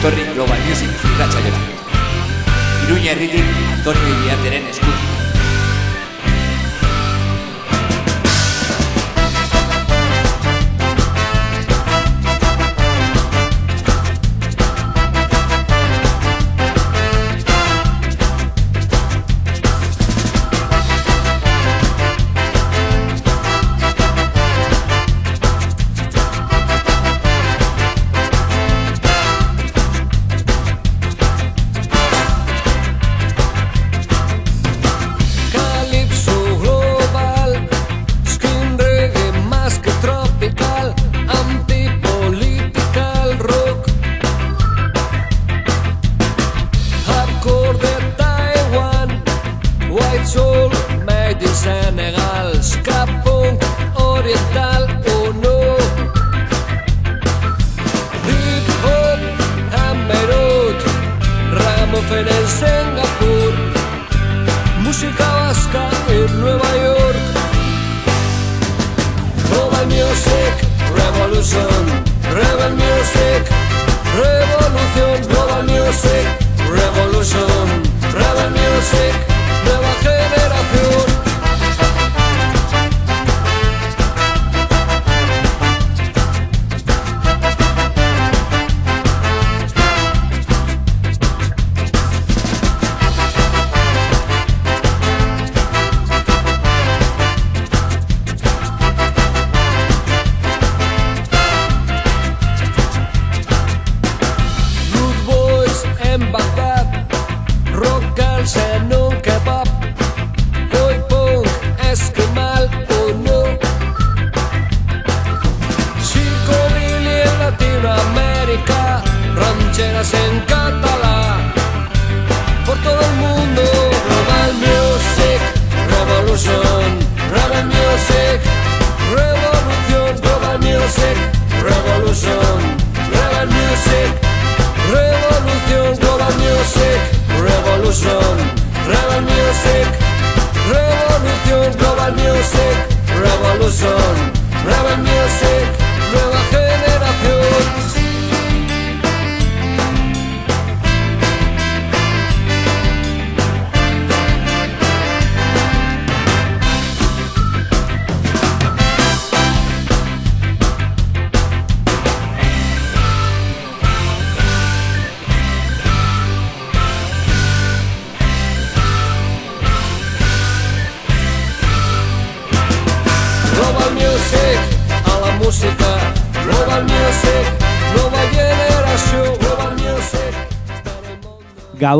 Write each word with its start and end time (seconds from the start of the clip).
etorri 0.00 0.24
Global 0.32 0.58
Music 0.66 0.88
irratxaiora. 1.04 1.60
Iruña 2.86 3.12
herritik 3.12 3.44
Antonio 3.76 4.08
Iriateren 4.16 4.64
eskutik. 4.72 5.29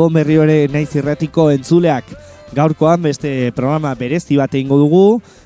Gabon 0.01 0.15
berri 0.17 0.33
ere 0.41 0.53
naiz 0.73 0.95
irratiko 0.97 1.43
entzuleak. 1.53 2.07
Gaurkoan 2.57 3.03
beste 3.05 3.51
programa 3.53 3.91
berezi 3.93 4.33
bat 4.39 4.55
egingo 4.57 4.79
dugu, 4.79 5.01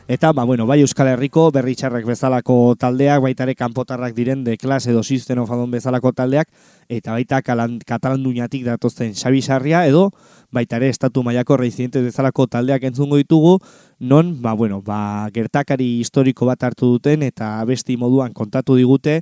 eta 0.07 0.29
ba, 0.31 0.45
bueno, 0.47 0.63
bai 0.65 0.77
Euskal 0.79 1.09
Herriko 1.11 1.49
berri 1.51 1.73
txarrak 1.75 2.05
bezalako 2.07 2.55
taldeak, 2.79 3.19
baita 3.25 3.43
ere 3.43 3.57
kanpotarrak 3.59 4.15
diren 4.15 4.45
de 4.45 4.55
klas 4.55 4.87
edo 4.87 5.03
System 5.03 5.41
of 5.43 5.51
a 5.51 5.57
Down 5.59 5.73
bezalako 5.75 6.13
taldeak, 6.15 6.47
eta 6.87 7.11
baita 7.11 7.41
kalan, 7.43 7.81
katalanduñatik 7.83 8.63
datozten 8.63 9.11
Xabi 9.11 9.41
Sarria, 9.43 9.83
edo 9.89 10.13
baita 10.55 10.79
ere 10.79 10.87
estatu 10.87 11.19
mailako 11.19 11.57
residentes 11.59 12.05
bezalako 12.05 12.47
taldeak 12.47 12.87
entzungo 12.87 13.19
ditugu, 13.19 13.57
non, 13.99 14.37
ba, 14.41 14.53
bueno, 14.55 14.79
ba, 14.81 15.27
gertakari 15.35 15.97
historiko 15.99 16.47
bat 16.47 16.63
hartu 16.63 16.93
duten, 16.95 17.27
eta 17.27 17.59
besti 17.67 17.99
moduan 17.99 18.31
kontatu 18.31 18.79
digute, 18.79 19.19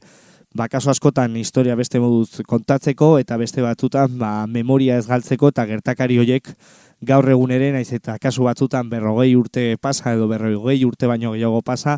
ba, 0.53 0.69
kaso 0.69 0.91
askotan 0.91 1.35
historia 1.37 1.75
beste 1.75 1.99
moduz 1.99 2.43
kontatzeko 2.47 3.17
eta 3.19 3.37
beste 3.41 3.61
batzutan 3.65 4.17
ba, 4.19 4.45
memoria 4.47 4.97
ez 5.01 5.07
galtzeko 5.07 5.49
eta 5.53 5.65
gertakari 5.69 6.19
hoiek 6.21 6.53
gaur 7.01 7.27
egun 7.29 7.51
ere 7.51 7.71
naiz 7.73 7.89
eta 7.93 8.19
kasu 8.21 8.45
batzutan 8.45 8.89
berrogei 8.89 9.33
urte 9.35 9.73
pasa 9.81 10.13
edo 10.13 10.29
berrogei 10.29 10.83
urte 10.85 11.09
baino 11.09 11.33
gehiago 11.33 11.61
pasa 11.65 11.97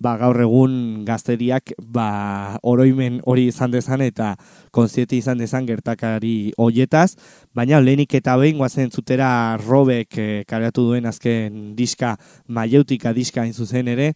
ba, 0.00 0.16
gaur 0.16 0.40
egun 0.40 1.04
gazteriak 1.04 1.74
ba, 1.92 2.56
oroimen 2.64 3.20
hori 3.28 3.46
izan 3.52 3.70
dezan 3.70 4.00
eta 4.00 4.32
konzieti 4.72 5.20
izan 5.20 5.38
dezan 5.38 5.68
gertakari 5.68 6.52
hoietaz, 6.58 7.14
baina 7.54 7.82
lehenik 7.84 8.16
eta 8.16 8.38
behin 8.40 8.58
guazen 8.62 8.90
zutera 8.90 9.58
robek 9.60 10.16
e, 10.16 10.28
kareatu 10.48 10.88
duen 10.88 11.06
azken 11.06 11.74
diska 11.76 12.16
maieutika 12.48 13.12
diska 13.12 13.44
hain 13.44 13.52
zuzen 13.52 13.92
ere, 13.92 14.14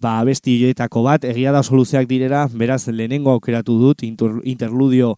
ba, 0.00 0.18
abesti 0.20 0.56
horietako 0.62 1.02
bat, 1.06 1.24
egia 1.24 1.52
da 1.52 1.62
soluzioak 1.62 2.08
direra, 2.08 2.46
beraz 2.52 2.86
lehenengo 2.88 3.32
aukeratu 3.32 3.78
dut, 3.80 4.02
inter, 4.02 4.40
interludio 4.44 5.16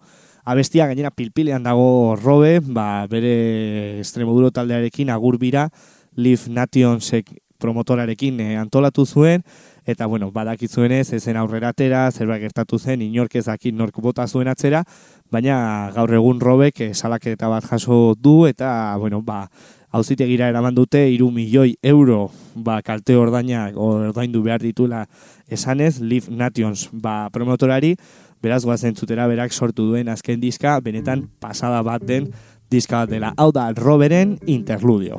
abestia 0.48 0.86
gainera 0.88 1.10
pilpilean 1.10 1.66
dago 1.66 2.16
robe, 2.16 2.58
ba, 2.64 3.06
bere 3.10 4.00
estremoduro 4.00 4.50
taldearekin 4.50 5.10
agur 5.10 5.38
bira, 5.38 5.68
Live 6.16 6.50
Nationsek 6.50 7.34
promotorarekin 7.58 8.40
eh, 8.40 8.56
antolatu 8.56 9.04
zuen, 9.06 9.42
eta 9.88 10.06
bueno, 10.06 10.30
badakizuenez, 10.32 11.12
ezen 11.16 11.36
aurrera 11.36 11.72
atera, 11.74 12.06
zerbait 12.12 12.40
gertatu 12.42 12.78
zen, 12.78 13.02
inork 13.02 13.34
ez 13.36 13.46
nork 13.72 14.00
bota 14.00 14.26
zuen 14.26 14.48
atzera, 14.48 14.84
baina 15.30 15.90
gaur 15.94 16.14
egun 16.14 16.40
robek 16.40 16.80
eh, 16.80 16.94
salaketa 16.94 17.48
bat 17.48 17.64
jaso 17.64 18.14
du, 18.14 18.46
eta 18.46 18.96
bueno, 18.96 19.22
ba, 19.22 19.48
auzitegira 19.90 20.48
eraman 20.48 20.74
dute 20.74 21.04
iru 21.10 21.30
milioi 21.32 21.76
euro. 21.82 22.30
Ba, 22.54 22.80
kalte 22.82 23.16
ordainak 23.16 23.76
ordaindu 23.76 24.42
behar 24.42 24.62
ditula 24.62 25.06
esanez 25.48 26.00
Live 26.00 26.30
Nations. 26.30 26.88
Ba, 26.92 27.28
promotorari 27.32 27.94
beraz 28.42 28.64
goazen 28.64 28.96
zutera 28.96 29.26
berak 29.26 29.52
sortu 29.52 29.88
duen 29.90 30.08
azken 30.08 30.40
diska 30.40 30.78
benetan 30.80 31.28
pasada 31.40 31.82
bat 31.82 32.04
den 32.06 32.32
diska 32.70 33.04
bat 33.04 33.10
dela. 33.10 33.32
Hau 33.36 33.50
da 33.52 33.70
Roberen 33.72 34.38
Interludio 34.46 35.18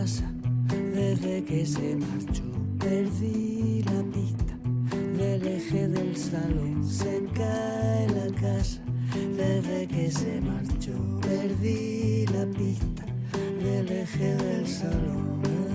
desde 0.00 1.44
que 1.44 1.66
se 1.66 1.94
marchó. 1.96 2.42
Perdí 2.78 3.82
la 3.82 4.02
pista 4.10 4.54
del 5.18 5.46
eje 5.46 5.88
del 5.88 6.16
salón. 6.16 6.82
Se 6.88 7.22
cae 7.34 8.08
la 8.08 8.34
casa 8.40 8.80
desde 9.36 9.86
que 9.86 10.10
se 10.10 10.40
marchó. 10.40 11.20
Perdí 11.20 12.24
la 12.28 12.46
pista 12.46 13.04
del 13.62 13.90
eje 13.90 14.36
del 14.36 14.66
salón. 14.66 15.69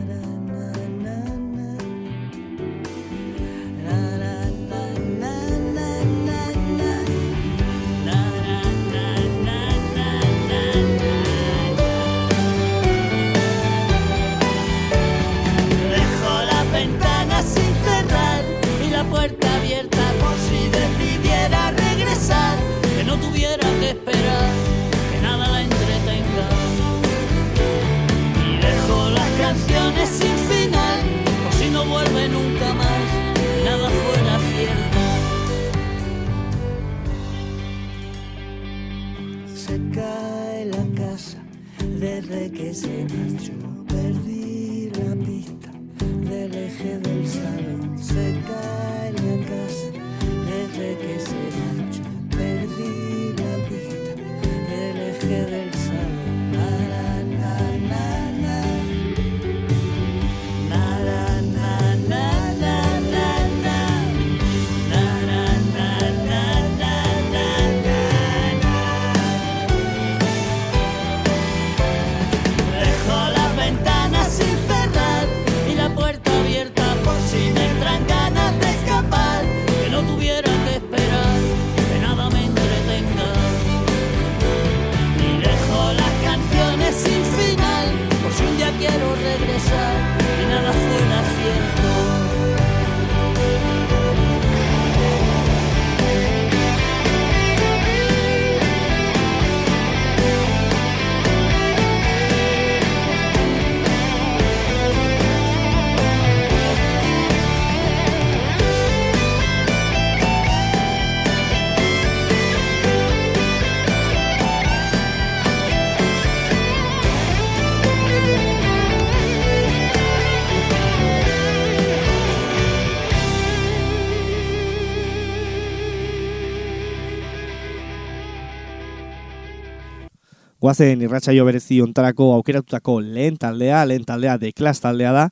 Guazen 130.65 131.03
irratsaio 131.05 131.43
berezi 131.45 131.75
ontarako 131.83 132.31
aukeratutako 132.39 132.95
lehen 133.03 133.35
taldea, 133.37 133.83
lehen 133.85 134.01
taldea 134.01 134.39
de 134.41 134.49
Clash 134.49 134.81
taldea 134.81 135.11
da. 135.13 135.25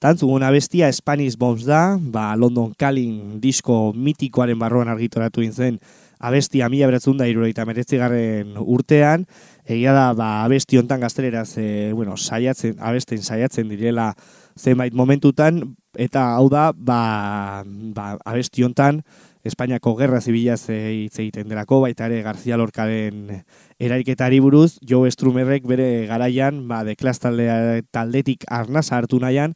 Tantzugun 0.00 0.46
abestia 0.46 0.88
Spanish 0.96 1.36
Bombs 1.36 1.66
da, 1.68 1.98
ba 2.00 2.30
London 2.40 2.72
Calling 2.78 3.36
disko 3.42 3.92
mitikoaren 3.92 4.56
barruan 4.58 4.88
argitoratu 4.88 5.44
zen 5.52 5.76
abestia 6.18 6.70
mila 6.70 6.86
beratzen 6.86 7.18
da 7.18 7.26
irurogeita 7.28 7.66
meretzigarren 7.68 8.56
urtean. 8.56 9.26
Egia 9.66 9.92
da, 9.92 10.14
ba, 10.14 10.44
abesti 10.46 10.78
hontan 10.78 11.00
gazteleraz, 11.00 11.58
e, 11.58 11.92
bueno, 11.92 12.16
saiatzen, 12.16 12.78
abesten 12.80 13.20
saiatzen 13.22 13.68
direla 13.68 14.14
zenbait 14.56 14.94
momentutan, 14.94 15.60
eta 15.98 16.30
hau 16.38 16.48
da, 16.48 16.72
ba, 16.72 17.62
ba, 17.66 18.14
abesti 18.24 18.64
hontan, 18.64 19.02
Espainiako 19.46 19.94
gerra 19.98 20.20
zibilaz 20.20 20.64
hitz 20.68 21.18
egiten 21.18 21.48
delako, 21.48 21.80
baita 21.84 22.08
ere 22.08 22.22
Garzia 22.22 22.56
Lorcaren 22.58 23.42
eraiketari 23.78 24.40
buruz, 24.42 24.78
Jo 24.82 25.04
Strumerrek 25.10 25.66
bere 25.68 26.06
garaian, 26.06 26.66
ba, 26.68 26.82
de 26.84 26.96
klas 26.96 27.18
taldea, 27.22 27.80
taldetik 27.94 28.44
arnaz 28.48 28.90
hartu 28.92 29.20
nahian, 29.22 29.54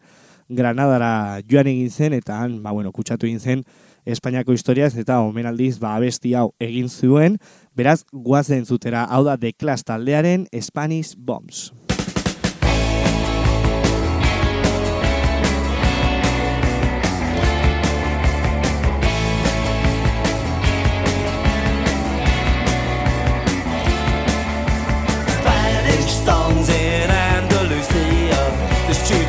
Granadara 0.52 1.40
joan 1.48 1.70
egin 1.70 1.90
zen, 1.90 2.12
eta 2.12 2.42
han, 2.42 2.58
ba, 2.62 2.72
bueno, 2.76 2.92
kutsatu 2.92 3.26
egin 3.26 3.40
zen, 3.40 3.64
Espainiako 4.04 4.52
historiaz, 4.52 4.92
eta 4.98 5.20
omenaldiz, 5.22 5.78
ba, 5.80 5.94
abesti 5.96 6.34
hau 6.34 6.50
egin 6.60 6.90
zuen, 6.90 7.38
beraz, 7.78 8.02
guazen 8.12 8.66
zutera, 8.66 9.06
hau 9.08 9.22
da, 9.24 9.38
de 9.38 9.54
klas 9.54 9.86
taldearen 9.86 10.48
Spanish 10.60 11.16
Bombs. 11.16 11.70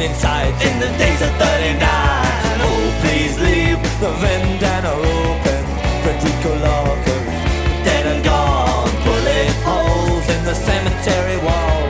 Inside 0.03 0.51
in 0.67 0.75
the 0.83 0.91
days 0.99 1.21
of 1.21 1.31
39. 1.39 1.79
Oh, 1.79 2.83
please 3.01 3.39
leave 3.39 3.79
the 4.03 4.11
vendana 4.19 4.91
open. 4.91 5.61
Federico 6.03 6.51
Lorca, 6.65 7.15
dead 7.87 8.05
and 8.11 8.23
gone. 8.23 8.91
Bullet 9.05 9.55
holes 9.63 10.27
in 10.27 10.41
the 10.43 10.55
cemetery 10.55 11.37
wall. 11.47 11.87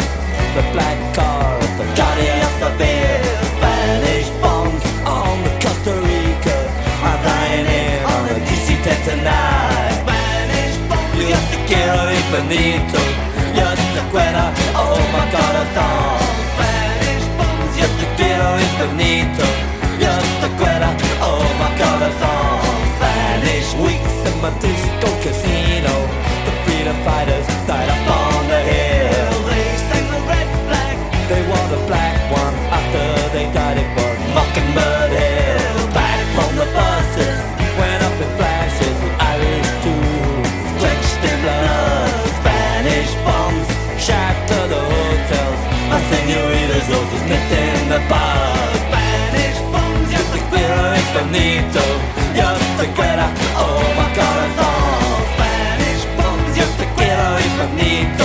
The 0.53 0.63
black 0.73 0.99
car, 1.17 1.57
the 1.79 1.85
Guardian 1.97 2.39
of 2.49 2.55
the 2.61 2.71
beer. 2.77 3.17
Spanish 3.57 4.29
bombs 4.41 4.85
on 5.09 5.33
the 5.45 5.53
Costa 5.63 5.93
Rica. 6.05 6.57
I'm 7.01 7.17
flying 7.25 7.65
in 7.65 7.97
on 8.13 8.21
the 8.29 8.37
DC-10 8.45 8.99
tonight. 9.09 9.93
Spanish 10.05 10.77
bombs, 10.89 11.17
yo 11.31 11.39
te 11.49 11.57
quiero 11.65 11.97
infinito. 12.19 13.01
Yo 13.57 13.67
te 13.73 14.01
quiero, 14.11 14.45
oh 14.77 15.01
my 15.13 15.25
god, 15.33 15.55
a 15.61 15.65
thong. 15.73 16.12
Quiero 18.83 18.91
infinito. 18.91 19.43
Yo 19.99 20.11
te 20.41 20.55
quiero, 20.57 20.87
oh 21.21 21.43
my 21.59 21.77
god, 21.77 22.01
a 22.01 22.09
thong. 22.19 22.63
Spanish 22.97 23.73
weeks 23.75 24.15
in 24.29 24.41
my 24.41 24.49
disco 24.59 25.07
casino. 25.21 25.93
The 26.45 26.51
freedom 26.65 26.95
fighters 27.03 27.42
infinito. 51.33 51.79
Yo 52.35 52.53
te 52.77 52.91
quiero, 52.93 53.25
oh 53.57 53.81
my 53.97 54.15
god, 54.15 54.37
a 54.39 54.47
thong. 54.57 55.23
Spanish 55.33 56.05
yo 56.55 56.65
te 56.77 56.85
quiero 56.95 57.39
infinito. 57.39 58.22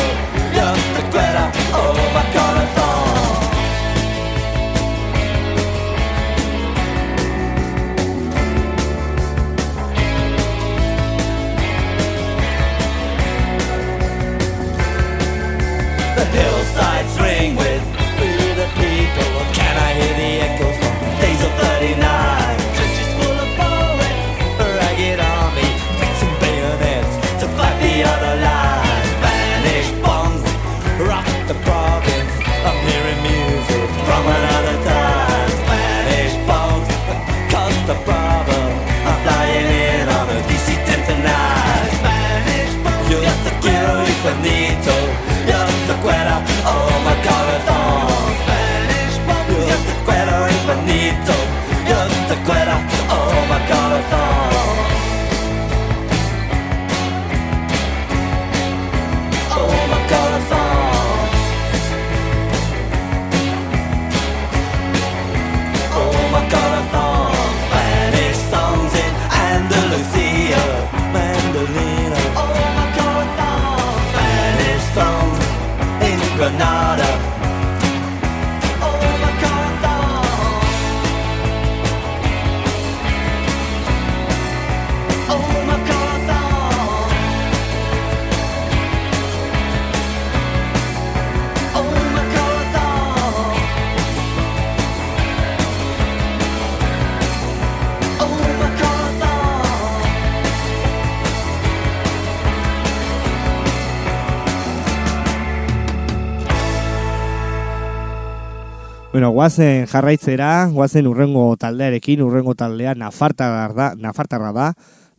Guazen 109.38 109.86
jarraitzera, 109.86 110.66
guazen 110.74 111.06
urrengo 111.06 111.52
taldearekin, 111.62 112.24
urrengo 112.26 112.56
taldea 112.58 112.96
nafartarra 112.98 113.68
da, 113.70 113.92
nafartarra 113.94 114.50
da 114.56 114.72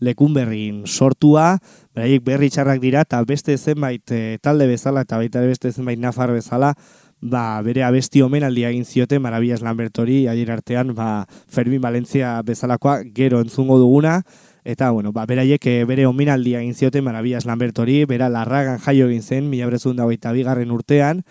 lekunberrin 0.04 0.82
sortua, 0.88 1.54
beraiek 1.96 2.26
berri 2.26 2.50
txarrak 2.52 2.82
dira, 2.84 3.06
eta 3.08 3.22
beste 3.24 3.56
zenbait 3.56 4.12
e, 4.12 4.36
talde 4.44 4.68
bezala, 4.68 5.06
eta 5.08 5.22
baita 5.22 5.46
beste 5.48 5.72
zenbait 5.72 6.00
nafar 6.04 6.34
bezala, 6.36 6.74
ba, 7.22 7.62
bere 7.64 7.86
abesti 7.88 8.20
omenaldi 8.26 8.66
egin 8.68 8.84
ziote 8.84 9.22
Marabillas 9.24 9.64
Lambertori, 9.64 10.26
aier 10.28 10.52
artean, 10.52 10.92
ba, 11.00 11.26
Fermin 11.48 11.80
Valencia 11.80 12.34
bezalakoa 12.44 13.00
gero 13.16 13.40
entzungo 13.40 13.80
duguna, 13.80 14.24
eta, 14.68 14.92
bueno, 14.92 15.14
ba, 15.16 15.24
beraiek 15.32 15.64
e, 15.64 15.78
bere 15.88 16.10
omenaldi 16.12 16.58
egin 16.60 16.76
ziote 16.76 17.00
Marabillas 17.08 17.48
Lambertori, 17.48 18.02
bera 18.04 18.28
larragan 18.28 18.84
jaio 18.84 19.08
egin 19.08 19.24
zen, 19.24 19.48
mila 19.48 19.72
berezun 19.72 19.96
dagoita 19.96 20.36
bigarren 20.36 20.76
urtean, 20.76 21.24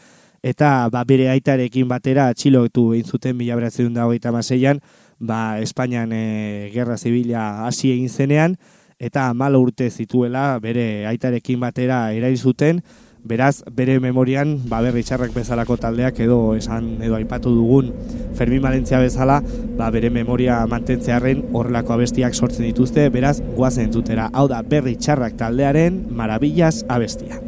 eta 0.42 0.88
ba, 0.92 1.04
bere 1.04 1.28
aitarekin 1.32 1.88
batera 1.88 2.28
atxilotu 2.32 2.92
egin 2.94 3.06
zuten 3.06 3.36
mila 3.36 3.56
berezun 3.58 3.94
dagoita 3.94 4.32
maseian, 4.32 4.80
ba, 5.18 5.58
Espainian 5.60 6.12
e, 6.12 6.70
gerra 6.74 6.98
zibila 6.98 7.66
hasi 7.66 7.92
egin 7.92 8.08
zenean, 8.08 8.56
eta 8.98 9.32
malo 9.34 9.60
urte 9.62 9.90
zituela 9.90 10.58
bere 10.62 11.06
aitarekin 11.06 11.60
batera 11.60 12.12
erail 12.12 12.38
zuten, 12.38 12.82
beraz 13.28 13.62
bere 13.74 13.98
memorian 14.00 14.56
ba 14.70 14.80
berri 14.84 15.02
txarrak 15.02 15.34
bezalako 15.34 15.76
taldeak 15.76 16.20
edo 16.24 16.54
esan 16.56 16.96
edo 17.02 17.18
aipatu 17.18 17.52
dugun 17.54 17.90
Fermin 18.38 18.62
Valentzia 18.62 19.02
bezala 19.02 19.40
ba 19.76 19.90
bere 19.90 20.10
memoria 20.10 20.62
mantentzearren 20.70 21.44
horrelako 21.52 21.98
abestiak 21.98 22.34
sortzen 22.34 22.64
dituzte. 22.68 23.08
Beraz 23.10 23.38
goazen 23.56 23.88
entzutera 23.88 24.30
hau 24.32 24.48
da 24.48 24.62
berri 24.62 24.96
txarrak 24.96 25.36
taldearen 25.38 26.04
marabillas 26.10 26.84
abestia 26.88 27.42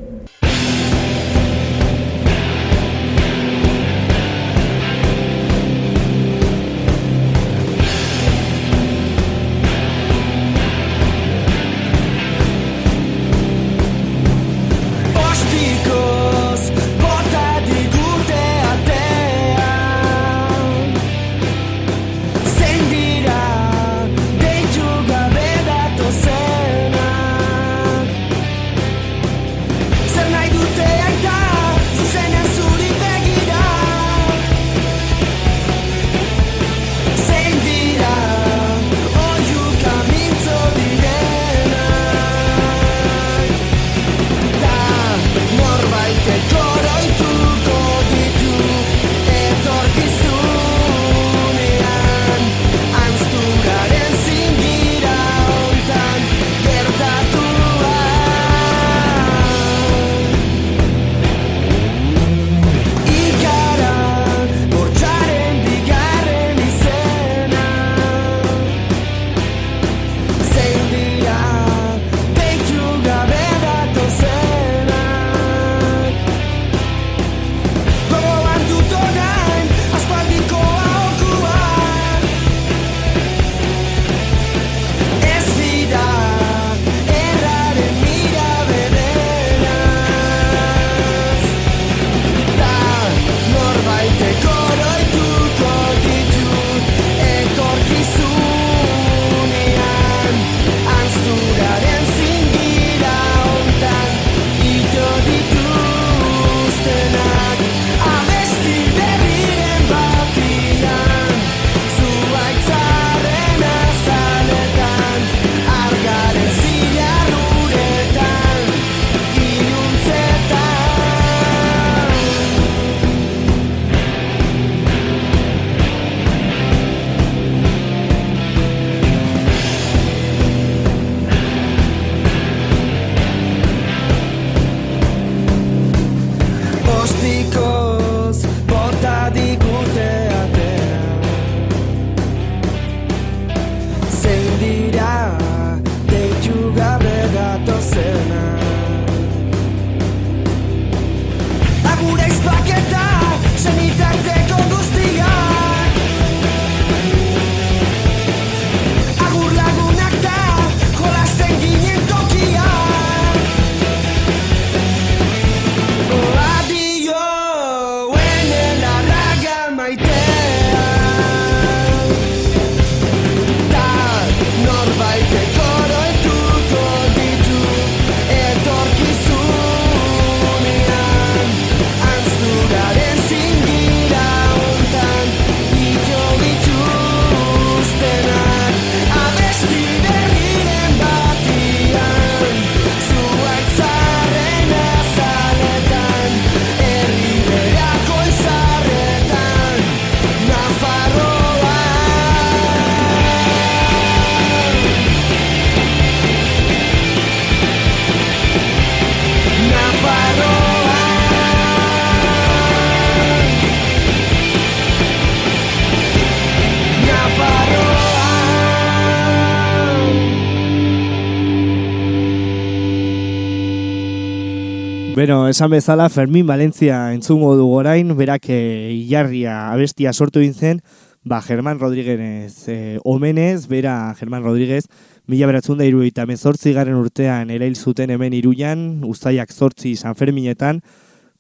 esan 225.61 225.73
bezala 225.73 226.09
Fermin 226.09 226.47
Valencia 226.47 227.13
entzungo 227.13 227.55
du 227.55 227.67
orain, 227.69 228.17
berak 228.17 228.47
e, 228.49 229.05
abestia 229.13 230.15
sortu 230.15 230.41
zen, 230.55 230.81
ba, 231.23 231.43
Germán 231.43 231.79
Rodríguez 231.79 232.67
e, 232.67 232.99
omenez, 233.05 233.69
bera 233.69 234.15
Germán 234.19 234.43
Rodríguez, 234.43 234.87
mila 235.27 235.45
beratzen 235.45 235.77
da 235.77 235.85
iru 235.85 236.01
eta 236.03 236.25
mezortzi 236.25 236.73
garen 236.73 236.95
urtean 236.95 237.51
erail 237.51 237.77
zuten 237.77 238.09
hemen 238.09 238.33
iruian, 238.33 239.05
ustaiak 239.05 239.53
zortzi 239.53 239.97
San 239.97 240.17
Ferminetan, 240.17 240.81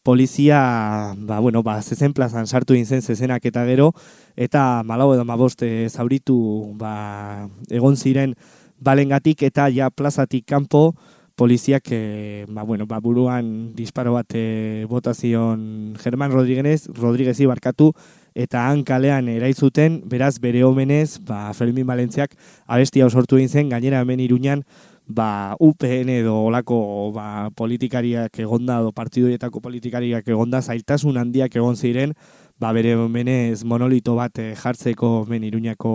polizia, 0.02 1.14
ba, 1.16 1.40
bueno, 1.40 1.62
ba, 1.62 1.80
zezen 1.80 2.12
plazan 2.12 2.46
sartu 2.46 2.74
zen 2.84 3.00
zezenak 3.00 3.46
eta 3.46 3.64
gero, 3.64 3.94
eta 4.36 4.82
malau 4.84 5.14
edo 5.14 5.24
maboste 5.24 5.88
zauritu 5.88 6.74
ba, 6.76 7.48
egon 7.70 7.96
ziren 7.96 8.34
balengatik 8.76 9.42
eta 9.44 9.70
ja 9.70 9.88
plazatik 9.88 10.44
kanpo 10.44 10.92
poliziak 11.40 11.88
e, 11.90 12.44
ba, 12.52 12.62
bueno, 12.68 12.84
ba, 12.86 13.00
buruan 13.00 13.72
disparo 13.72 14.12
bat 14.12 14.28
e, 14.36 14.84
botazion 14.90 15.96
German 15.96 16.32
Rodríguez, 16.32 16.84
Rodríguez 16.92 17.38
barkatu 17.48 17.94
eta 18.36 18.66
han 18.68 18.84
kalean 18.84 19.30
eraizuten, 19.32 20.02
beraz 20.04 20.36
bere 20.38 20.66
omenez, 20.68 21.16
ba, 21.24 21.54
Fermin 21.56 21.88
Valentziak 21.88 22.36
abestia 22.66 23.08
osortu 23.08 23.40
egin 23.40 23.48
zen, 23.48 23.70
gainera 23.72 24.02
hemen 24.04 24.20
iruñan, 24.20 24.66
ba, 25.08 25.56
UPN 25.58 26.12
edo 26.12 26.36
olako 26.50 27.10
ba, 27.16 27.48
politikariak 27.56 28.36
egonda, 28.44 28.82
edo 28.84 28.92
partidoietako 28.92 29.64
politikariak 29.64 30.28
egonda, 30.28 30.60
zailtasun 30.60 31.16
handiak 31.16 31.56
egon 31.56 31.80
ziren, 31.80 32.12
ba, 32.60 32.74
bere 32.76 32.98
menez 33.08 33.64
monolito 33.64 34.18
bat 34.20 34.44
eh, 34.44 34.52
jartzeko 34.60 35.24
men 35.24 35.48
iruñako 35.48 35.94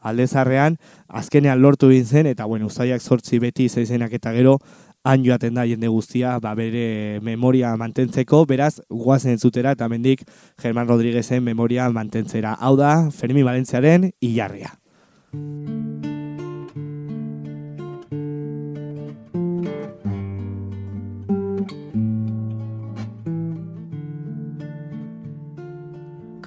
aldezarrean, 0.00 0.76
azkenean 1.08 1.60
lortu 1.62 1.90
egin 1.90 2.06
zen, 2.06 2.26
eta 2.26 2.46
bueno, 2.46 2.66
uzaiak 2.66 3.02
sortzi 3.02 3.38
beti 3.38 3.68
zeizenak 3.68 4.12
eta 4.16 4.32
gero, 4.32 4.58
han 5.04 5.24
joaten 5.24 5.54
da 5.56 5.64
jende 5.64 5.88
guztia, 5.88 6.38
ba, 6.40 6.54
bere 6.54 7.20
memoria 7.24 7.72
mantentzeko, 7.80 8.44
beraz, 8.46 8.80
guazen 8.88 9.38
zutera, 9.38 9.72
eta 9.72 9.88
mendik 9.88 10.26
Germán 10.60 10.88
Rodríguezen 10.88 11.44
memoria 11.44 11.88
mantentzera. 11.90 12.56
Hau 12.60 12.76
da, 12.76 13.10
Fermi 13.10 13.42
Valentziaren, 13.42 14.10
ilarria. 14.20 14.76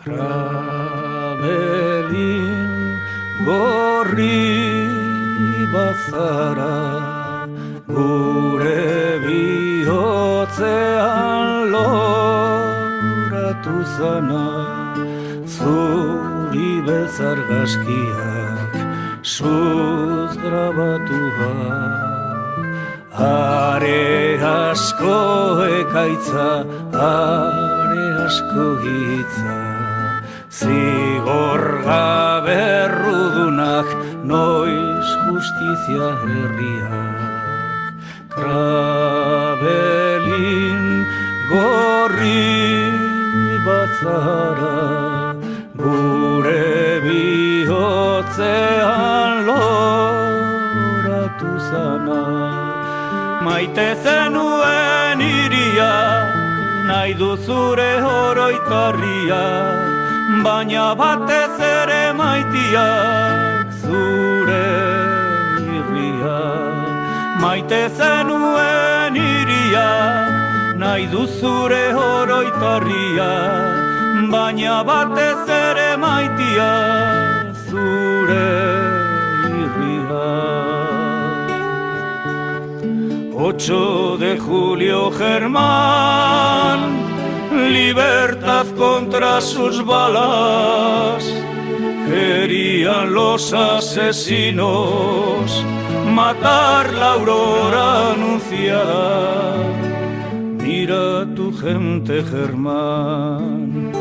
Krabelin 0.03 0.62
bazara 5.73 6.77
Gure 7.87 9.19
bihotzean 9.25 11.45
loratu 11.73 13.75
zana 13.97 14.47
Zuri 15.55 16.71
bezar 16.87 17.37
gaskiak 17.49 18.71
suz 19.33 20.31
grabatu 20.43 21.21
Are 23.15 24.39
asko 24.41 25.61
ekaitza, 25.79 26.65
are 26.93 28.05
asko 28.25 28.65
hitza 28.83 29.57
Zigor 30.49 31.63
gabe 31.85 32.57
errudunak 32.83 33.87
noiz 34.25 35.02
justizia 35.43 36.09
herriak 36.23 37.91
Krabelin 38.35 39.65
gorri 41.51 42.47
batzara 43.65 44.79
Gure 45.81 46.69
bihotzean 47.03 48.53
loratu 49.49 50.73
zana. 51.69 52.23
Maite 53.43 53.89
zenuen 54.03 55.19
iria, 55.27 55.93
nahi 56.87 57.11
duzure 57.21 57.91
horoitarria 58.05 59.43
baina 60.45 60.87
batez 61.01 61.55
ere 61.75 62.03
maitiak 62.21 63.67
zure 63.81 64.22
Maite 67.43 67.81
zenuen 67.97 69.15
iria, 69.21 69.89
nahi 70.81 71.05
duzure 71.13 71.85
horoitarria, 71.99 73.31
baina 74.33 74.77
batez 74.89 75.43
ere 75.55 75.89
maitia 76.03 76.71
zure 77.67 78.49
irria. 79.63 80.29
8 83.49 84.17
de 84.23 84.33
julio 84.45 84.99
Germán 85.11 86.79
libertad 87.79 88.65
contra 88.77 89.41
sus 89.41 89.85
balas. 89.85 91.23
Querían 92.07 93.13
los 93.13 93.53
asesinos 93.53 94.83
matar 96.05 96.93
la 96.93 97.13
aurora 97.13 98.11
anunciada. 98.11 99.55
Mira 100.61 101.25
tu 101.35 101.51
gente, 101.57 102.23
Germán, 102.23 103.91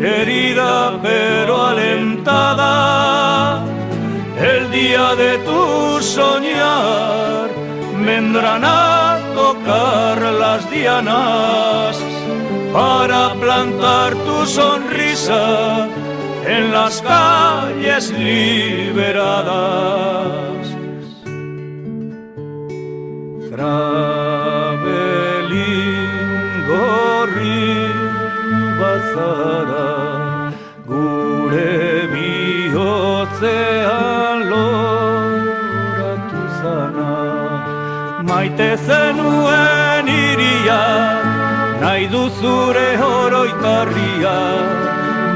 herida 0.00 0.98
pero 1.02 1.66
alentada. 1.66 3.64
El 4.38 4.70
día 4.70 5.14
de 5.16 5.38
tu 5.38 6.00
soñar 6.00 7.48
vendrán 8.06 8.64
a 8.64 9.18
tocar 9.34 10.20
las 10.42 10.70
dianas 10.70 11.98
para 12.72 13.34
plantar 13.34 14.14
tu 14.14 14.46
sonrisa 14.46 15.88
en 16.46 16.72
las 16.72 17.02
calles 17.02 18.10
liberadas. 18.12 18.98
Krabelin 24.78 25.52
gorri 26.68 27.68
gure 30.88 31.76
bihotzean 32.12 33.66
loratu 34.52 36.42
zana 36.60 37.12
maite 38.30 38.70
zenuen 38.86 40.06
iriak 40.24 41.24
nahi 41.84 42.04
duzure 42.14 42.88
horoitarria, 43.04 44.38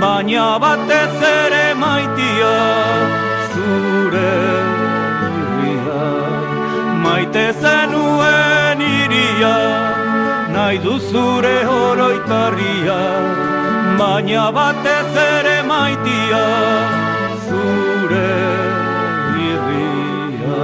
baina 0.03 0.49
batez 0.65 1.17
ere 1.37 1.67
maitia 1.85 2.57
zure. 3.53 4.72
Maite 7.33 7.65
zenuen 7.65 8.81
iria, 8.85 9.53
nahi 10.53 10.77
duzure 10.85 11.65
horoitarria, 11.65 12.97
baina 13.97 14.51
batez 14.53 15.17
ere 15.23 15.55
maitia 15.65 16.43
zure 17.47 18.29
irria. 19.47 20.61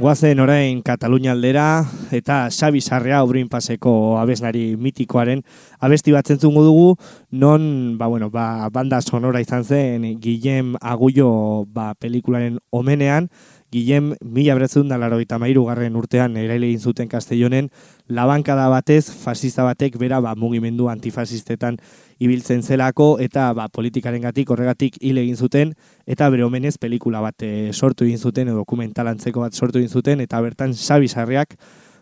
Guazen 0.00 0.42
orain 0.42 0.82
Katalunia 0.82 1.36
aldera 1.38 1.84
eta 2.10 2.48
Xabi 2.50 2.82
Sarrea 2.82 3.22
obrin 3.22 3.46
paseko 3.46 4.18
abesnari 4.18 4.74
mitikoaren 4.74 5.46
abesti 5.80 6.12
bat 6.12 6.28
zentzungo 6.28 6.62
dugu, 6.62 6.96
non 7.30 7.98
ba, 7.98 8.06
bueno, 8.06 8.30
ba, 8.30 8.68
banda 8.70 9.00
sonora 9.00 9.40
izan 9.40 9.64
zen 9.64 10.20
Guillem 10.20 10.76
Agullo 10.80 11.66
ba, 11.66 11.94
pelikularen 11.94 12.60
omenean, 12.70 13.30
Guillem 13.70 14.16
mila 14.20 14.54
beretzun 14.58 14.88
da 14.88 14.98
laro 14.98 15.18
garren 15.64 15.96
urtean 15.96 16.36
eraile 16.36 16.66
egin 16.66 16.80
zuten 16.80 17.08
Castellonen, 17.08 17.70
labankada 18.08 18.68
batez, 18.68 19.10
fasista 19.10 19.62
batek 19.62 19.96
bera 19.96 20.20
ba, 20.20 20.34
mugimendu 20.34 20.88
antifasistetan 20.88 21.78
ibiltzen 22.18 22.62
zelako 22.62 23.18
eta 23.20 23.52
ba, 23.52 23.68
politikaren 23.68 24.22
gatik 24.22 24.50
horregatik 24.50 24.98
hile 25.00 25.22
egin 25.22 25.36
zuten 25.36 25.74
eta 26.06 26.28
bere 26.30 26.44
omenez 26.44 26.76
pelikula 26.78 27.20
bat 27.20 27.42
e, 27.42 27.70
sortu 27.72 28.04
egin 28.04 28.18
zuten 28.18 28.48
edo 28.48 28.64
dokumentalantzeko 28.64 29.40
bat 29.40 29.54
sortu 29.54 29.78
egin 29.78 29.88
zuten 29.88 30.20
eta 30.20 30.40
bertan 30.40 30.74
Xabi 30.74 31.08
Sarriak 31.08 31.56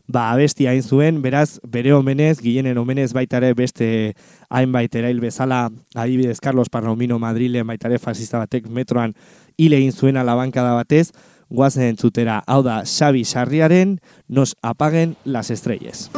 ba, 0.09 0.33
abesti 0.33 0.67
hain 0.67 0.83
zuen, 0.83 1.21
beraz 1.23 1.61
bere 1.69 1.93
omenez, 1.93 2.41
gilenen 2.41 2.81
omenez 2.81 3.13
baitare 3.13 3.53
beste 3.55 4.15
hainbait 4.49 4.95
erail 4.97 5.21
bezala 5.21 5.69
adibidez 5.95 6.41
Carlos 6.41 6.73
Parnomino 6.73 7.21
Madrilen 7.21 7.69
baitare 7.69 8.01
fasista 8.01 8.41
batek 8.41 8.67
metroan 8.73 9.15
hile 9.57 9.79
egin 9.79 9.93
zuen 9.93 10.17
alabankada 10.17 10.73
batez, 10.75 11.13
guazen 11.49 11.93
entzutera, 11.93 12.43
hau 12.47 12.63
da 12.65 12.83
Xabi 12.85 13.25
Sarriaren, 13.25 14.01
nos 14.29 14.57
apaguen 14.63 15.17
las 15.25 15.51
estrelles. 15.51 16.09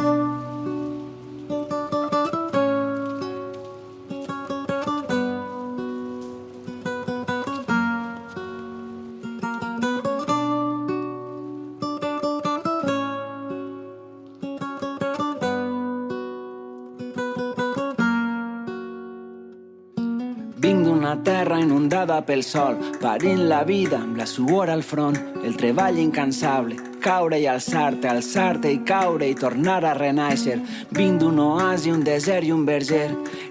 Inundada 21.91 22.21
pel 22.23 22.41
sol, 22.41 22.77
parint 23.01 23.49
la 23.49 23.65
vida 23.67 23.97
amb 23.99 24.15
la 24.15 24.23
suor 24.25 24.69
al 24.71 24.79
front, 24.81 25.17
el 25.43 25.57
treball 25.59 25.97
incansable, 25.99 26.77
caure 27.03 27.35
i 27.35 27.49
alçar-te, 27.51 28.07
alçar-te 28.07 28.71
i 28.71 28.79
caure 28.87 29.27
i 29.27 29.35
tornar 29.35 29.83
a 29.83 29.91
renaixer. 29.97 30.55
Vinc 30.95 31.19
d'un 31.19 31.43
oasi, 31.43 31.91
un 31.91 32.05
desert 32.07 32.47
i 32.47 32.55
un 32.55 32.63
verger, 32.63 33.09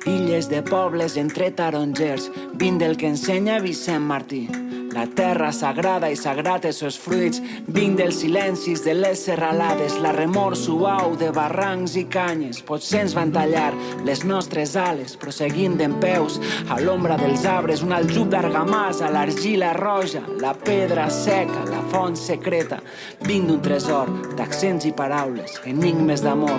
illes 0.09 0.49
de 0.49 0.65
pobles 0.65 1.21
entre 1.21 1.53
tarongers, 1.53 2.31
vinc 2.57 2.81
del 2.81 2.97
que 2.97 3.13
ensenya 3.13 3.61
Vicent 3.61 4.09
Martí. 4.09 4.47
La 4.91 5.05
terra 5.07 5.53
sagrada 5.55 6.09
i 6.11 6.17
sagrat 6.19 6.65
els 6.67 6.81
seus 6.83 6.97
fruits, 6.99 7.39
vinc 7.71 7.99
dels 8.01 8.19
silencis 8.25 8.83
de 8.83 8.97
les 8.97 9.23
serralades, 9.29 9.95
la 10.03 10.11
remor 10.17 10.57
suau 10.59 11.15
de 11.21 11.31
barrancs 11.35 11.95
i 12.01 12.05
canyes. 12.11 12.59
Potser 12.67 13.05
ens 13.05 13.15
van 13.15 13.31
tallar 13.31 13.71
les 14.09 14.25
nostres 14.27 14.75
ales, 14.75 15.15
però 15.15 15.31
seguim 15.35 15.79
d'en 15.79 15.95
peus 16.03 16.41
a 16.67 16.81
l'ombra 16.83 17.21
dels 17.23 17.47
arbres, 17.47 17.87
un 17.87 17.95
aljub 17.95 18.35
d'argamassa, 18.35 19.13
l'argila 19.15 19.73
roja, 19.79 20.25
la 20.43 20.57
pedra 20.59 21.07
seca, 21.15 21.65
la 21.71 21.87
font 21.95 22.19
secreta. 22.19 22.83
Vinc 23.31 23.47
d'un 23.47 23.63
tresor 23.63 24.11
d'accents 24.35 24.91
i 24.91 24.95
paraules, 24.97 25.61
enigmes 25.71 26.27
d'amor 26.27 26.59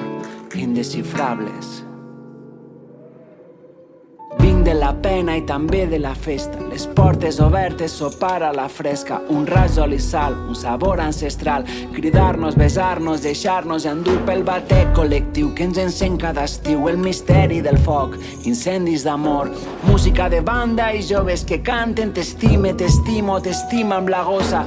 indescifrables. 0.56 1.91
De 4.72 4.78
la 4.80 4.94
pena 5.04 5.34
i 5.36 5.42
també 5.44 5.82
de 5.92 5.98
la 6.00 6.14
festa. 6.16 6.56
Les 6.72 6.86
portes 6.96 7.42
obertes, 7.44 7.92
sopar 8.00 8.38
a 8.48 8.54
la 8.56 8.70
fresca, 8.72 9.18
un 9.28 9.44
raig 9.44 9.74
d'oli 9.76 9.98
sal, 10.00 10.38
un 10.48 10.56
sabor 10.56 11.02
ancestral, 11.04 11.66
cridar-nos, 11.92 12.56
besar-nos, 12.56 13.20
deixar-nos 13.26 13.84
endur 13.92 14.16
pel 14.30 14.46
batec 14.48 14.94
col·lectiu 14.96 15.50
que 15.58 15.68
ens 15.68 15.82
encén 15.84 16.16
cada 16.22 16.46
estiu, 16.48 16.88
el 16.88 17.02
misteri 17.04 17.60
del 17.60 17.82
foc, 17.84 18.16
incendis 18.48 19.04
d'amor, 19.04 19.52
música 19.90 20.30
de 20.32 20.40
banda 20.40 20.94
i 20.96 21.04
joves 21.04 21.44
que 21.44 21.60
canten 21.60 22.16
t'estime, 22.16 22.72
t'estimo, 22.72 23.42
t'estima 23.44 24.00
amb 24.00 24.16
la 24.16 24.24
gossa. 24.24 24.64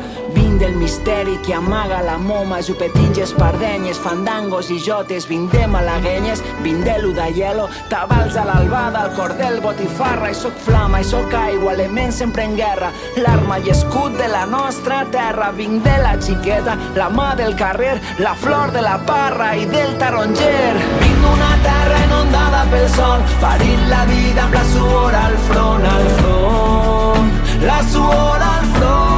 Vinc 0.55 0.67
del 0.67 0.77
misteri 0.77 1.37
que 1.43 1.53
amaga 1.53 2.01
la 2.01 2.17
moma, 2.17 2.61
jupetins, 2.62 3.19
espardenyes, 3.19 3.99
fandangos 3.99 4.69
i 4.71 4.77
jotes, 4.79 5.25
vinc 5.27 5.51
de 5.51 5.64
malaguenyes, 5.67 6.45
vinc 6.62 6.85
de 6.87 6.95
l'udaielo, 7.03 7.64
tabals 7.90 8.37
a 8.38 8.45
l'albada, 8.47 9.01
al 9.03 9.17
cordel, 9.17 9.59
botifarra, 9.64 10.29
i 10.31 10.37
soc 10.38 10.55
flama, 10.62 11.01
i 11.03 11.09
soc 11.09 11.35
aigua, 11.35 11.73
elements 11.75 12.21
sempre 12.23 12.45
en 12.47 12.55
guerra, 12.55 12.93
l'arma 13.17 13.59
i 13.59 13.73
escut 13.75 14.14
de 14.14 14.29
la 14.31 14.45
nostra 14.47 15.01
terra, 15.11 15.51
vinc 15.57 15.83
de 15.83 15.97
la 16.05 16.14
xiqueta, 16.23 16.79
la 16.95 17.09
mà 17.11 17.33
del 17.35 17.59
carrer, 17.59 17.97
la 18.23 18.37
flor 18.38 18.71
de 18.71 18.85
la 18.87 19.01
parra 19.11 19.57
i 19.59 19.67
del 19.75 19.99
taronger. 19.99 20.79
Vinc 21.01 21.19
d'una 21.25 21.51
terra 21.67 21.99
inundada 22.07 22.62
pel 22.71 22.87
sol, 22.95 23.27
parint 23.43 23.90
la 23.90 24.05
vida 24.12 24.47
amb 24.47 24.55
la 24.55 24.64
suor 24.71 25.19
al 25.25 25.37
front, 25.51 25.90
al 25.97 26.09
front, 26.23 27.37
la 27.67 27.83
suor 27.90 28.49
al 28.53 28.73
front. 28.79 29.13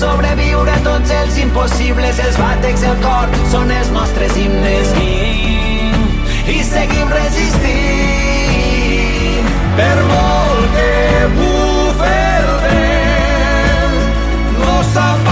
Sobreviure 0.00 0.72
a 0.72 0.80
tots 0.80 1.10
els 1.12 1.36
impossibles, 1.42 2.16
els 2.24 2.38
bàtecs 2.40 2.80
del 2.86 2.96
cor 3.02 3.28
són 3.52 3.68
els 3.74 3.90
nostres 3.92 4.32
himnes. 4.40 4.94
Vinc 4.96 6.48
i 6.48 6.62
seguim 6.64 7.12
resistint 7.12 8.40
per 9.76 9.96
molt 10.08 10.72
que 10.78 10.94
bufe 11.36 12.14
el 12.38 12.48
vent 12.64 13.98
no 14.62 14.74
s'apaguen 14.94 15.29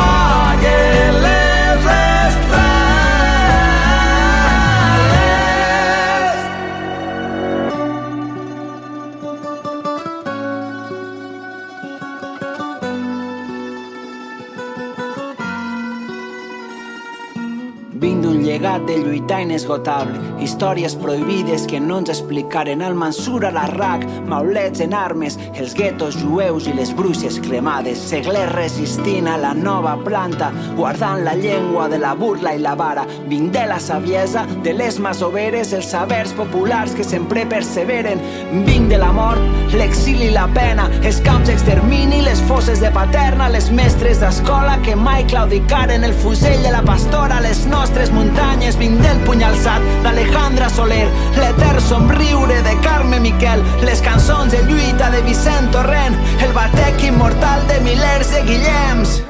llegat 18.59 18.87
de 18.87 18.97
lluitar 18.99 19.43
inesgotable, 19.43 20.19
històries 20.43 20.97
prohibides 20.99 21.67
que 21.71 21.79
no 21.79 22.01
ens 22.01 22.11
explicaren 22.11 22.83
al 22.83 22.97
Mansur 22.99 23.45
a 23.47 23.53
l'Arrac, 23.55 24.03
maulets 24.27 24.83
en 24.83 24.97
armes, 24.99 25.37
els 25.55 25.77
guetos 25.79 26.17
jueus 26.19 26.67
i 26.67 26.75
les 26.75 26.91
bruixes 26.97 27.39
cremades, 27.45 28.01
seglers 28.11 28.51
resistint 28.57 29.29
a 29.31 29.37
la 29.39 29.53
nova 29.55 29.95
planta, 30.03 30.51
guardant 30.75 31.23
la 31.23 31.37
llengua 31.39 31.87
de 31.89 32.01
la 32.03 32.15
burla 32.19 32.57
i 32.57 32.63
la 32.65 32.75
vara. 32.75 33.05
Vinc 33.29 33.53
de 33.55 33.63
la 33.71 33.79
saviesa, 33.79 34.43
de 34.65 34.75
les 34.75 34.99
masoveres, 34.99 35.73
els 35.73 35.93
sabers 35.95 36.35
populars 36.35 36.97
que 36.99 37.07
sempre 37.07 37.47
perseveren. 37.47 38.19
Vinc 38.67 38.91
de 38.91 38.99
la 38.99 39.13
mort, 39.15 39.71
l'exili 39.79 40.33
i 40.33 40.35
la 40.35 40.49
pena, 40.57 40.89
els 41.05 41.23
camps 41.23 41.47
d'extermini, 41.47 42.25
les 42.27 42.43
fosses 42.51 42.83
de 42.83 42.91
paterna, 42.91 43.53
les 43.55 43.71
mestres 43.71 44.19
d'escola 44.25 44.81
que 44.83 44.99
mai 44.99 45.23
claudicaren 45.31 46.03
el 46.03 46.17
fusell 46.25 46.59
de 46.67 46.75
la 46.75 46.83
pastora, 46.83 47.39
les 47.45 47.63
nostres 47.71 48.11
muntanyes, 48.11 48.48
vinc 48.79 49.01
del 49.03 49.19
puny 49.27 49.43
alçat 49.43 49.83
d'Alejandra 50.05 50.69
Soler, 50.71 51.09
l'etern 51.37 51.81
somriure 51.81 52.61
de 52.63 52.75
Carme 52.85 53.19
Miquel, 53.21 53.63
les 53.83 54.01
cançons 54.01 54.53
de 54.53 54.61
lluita 54.69 55.11
de 55.11 55.23
Vicent 55.23 55.71
Torrent, 55.73 56.17
el 56.45 56.53
batec 56.53 57.03
immortal 57.09 57.67
de 57.69 57.81
milers 57.87 58.31
de 58.35 58.43
Guillems. 58.47 59.23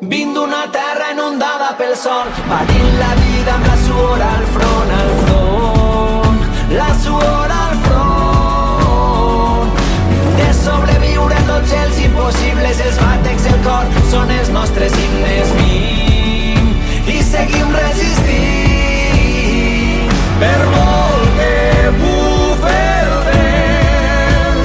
Vinc 0.00 0.34
d'una 0.34 0.66
terra 0.74 1.12
inundada 1.14 1.72
pel 1.78 1.96
sol, 1.96 2.28
parint 2.50 2.92
la 3.00 3.12
vida 3.22 3.54
amb 3.54 3.66
la 3.70 3.78
suor 3.86 4.26
al 4.28 4.44
front, 4.56 4.90
al 4.98 5.12
front, 5.24 6.38
la 6.76 6.90
suor 7.04 7.56
al 7.62 7.74
front. 7.86 9.72
De 10.38 10.52
sobreviure 10.60 11.40
tots 11.48 11.74
els 11.80 12.04
impossibles, 12.04 12.84
els 12.90 13.02
bàtecs 13.02 13.50
del 13.50 13.58
cor 13.66 13.84
són 14.12 14.36
els 14.38 14.54
nostres 14.54 14.92
himnes. 15.02 15.67
Seguim 17.38 17.70
resistint. 17.70 19.28
Per 20.40 20.60
molt 20.72 21.26
que 21.38 21.58
bufe 22.00 22.78
el 23.02 23.12
vent 23.28 24.64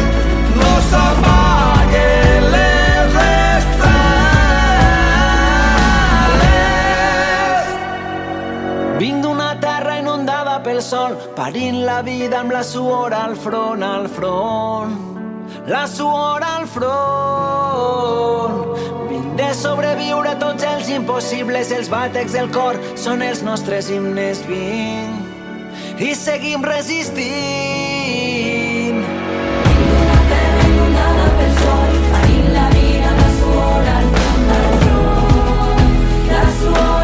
no 0.57 0.71
s'apaguen 0.87 2.47
les 2.55 3.13
estrelles. 3.25 3.99
Vinc 9.03 9.17
d'una 9.27 9.51
terra 9.67 9.93
inundada 10.01 10.55
pel 10.65 10.81
sol 10.81 11.13
parint 11.37 11.77
la 11.85 12.01
vida 12.09 12.41
amb 12.41 12.51
la 12.57 12.63
suor 12.73 13.13
al 13.13 13.37
front, 13.45 13.85
al 13.85 14.09
front. 14.17 14.97
La 15.69 15.85
suor 15.85 16.41
al 16.55 16.65
front 16.73 17.83
de 19.53 19.59
sobreviure 19.59 20.29
a 20.31 20.37
tots 20.41 20.63
els 20.65 20.87
impossibles 20.89 21.69
els 21.75 21.89
bàtecs 21.91 22.33
del 22.33 22.47
cor 22.55 22.77
són 22.97 23.21
els 23.21 23.43
nostres 23.45 23.89
himnes 23.93 24.41
vinc 24.47 26.01
i 26.01 26.15
seguim 26.17 26.63
resistint. 26.65 27.27
Una 29.99 30.17
terra 30.31 30.63
inundada 30.71 31.27
pel 31.37 31.53
sol, 31.61 31.91
la 32.55 32.65
vida 32.73 33.09
la 33.19 33.29
suor 33.37 33.85
al 33.93 34.07
front, 34.17 34.49
al 34.57 34.73
front, 34.87 35.93
la 36.31 36.43
suor 36.63 37.02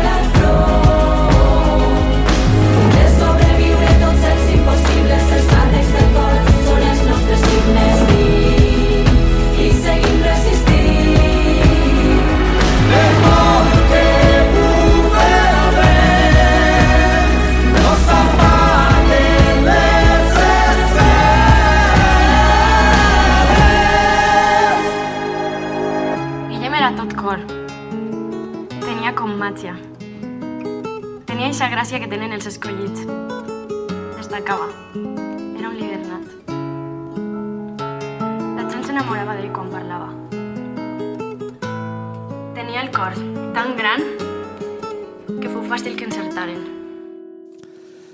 Eixa 31.60 31.74
gràcia 31.76 32.00
que 32.00 32.08
tenen 32.08 32.32
els 32.32 32.46
escollits. 32.48 33.02
Destacava. 34.16 34.70
Era 34.96 35.68
un 35.68 35.74
líder 35.76 35.98
nat. 36.06 36.30
La 38.56 38.64
gent 38.70 38.86
s'enamorava 38.88 39.36
d'ell 39.36 39.50
quan 39.52 39.68
parlava. 39.68 40.08
Tenia 42.56 42.86
el 42.86 42.94
cor 42.96 43.20
tan 43.58 43.76
gran 43.76 44.08
que 45.42 45.52
fou 45.52 45.68
fàcil 45.68 46.00
que 46.00 46.08
encertaren. 46.08 46.64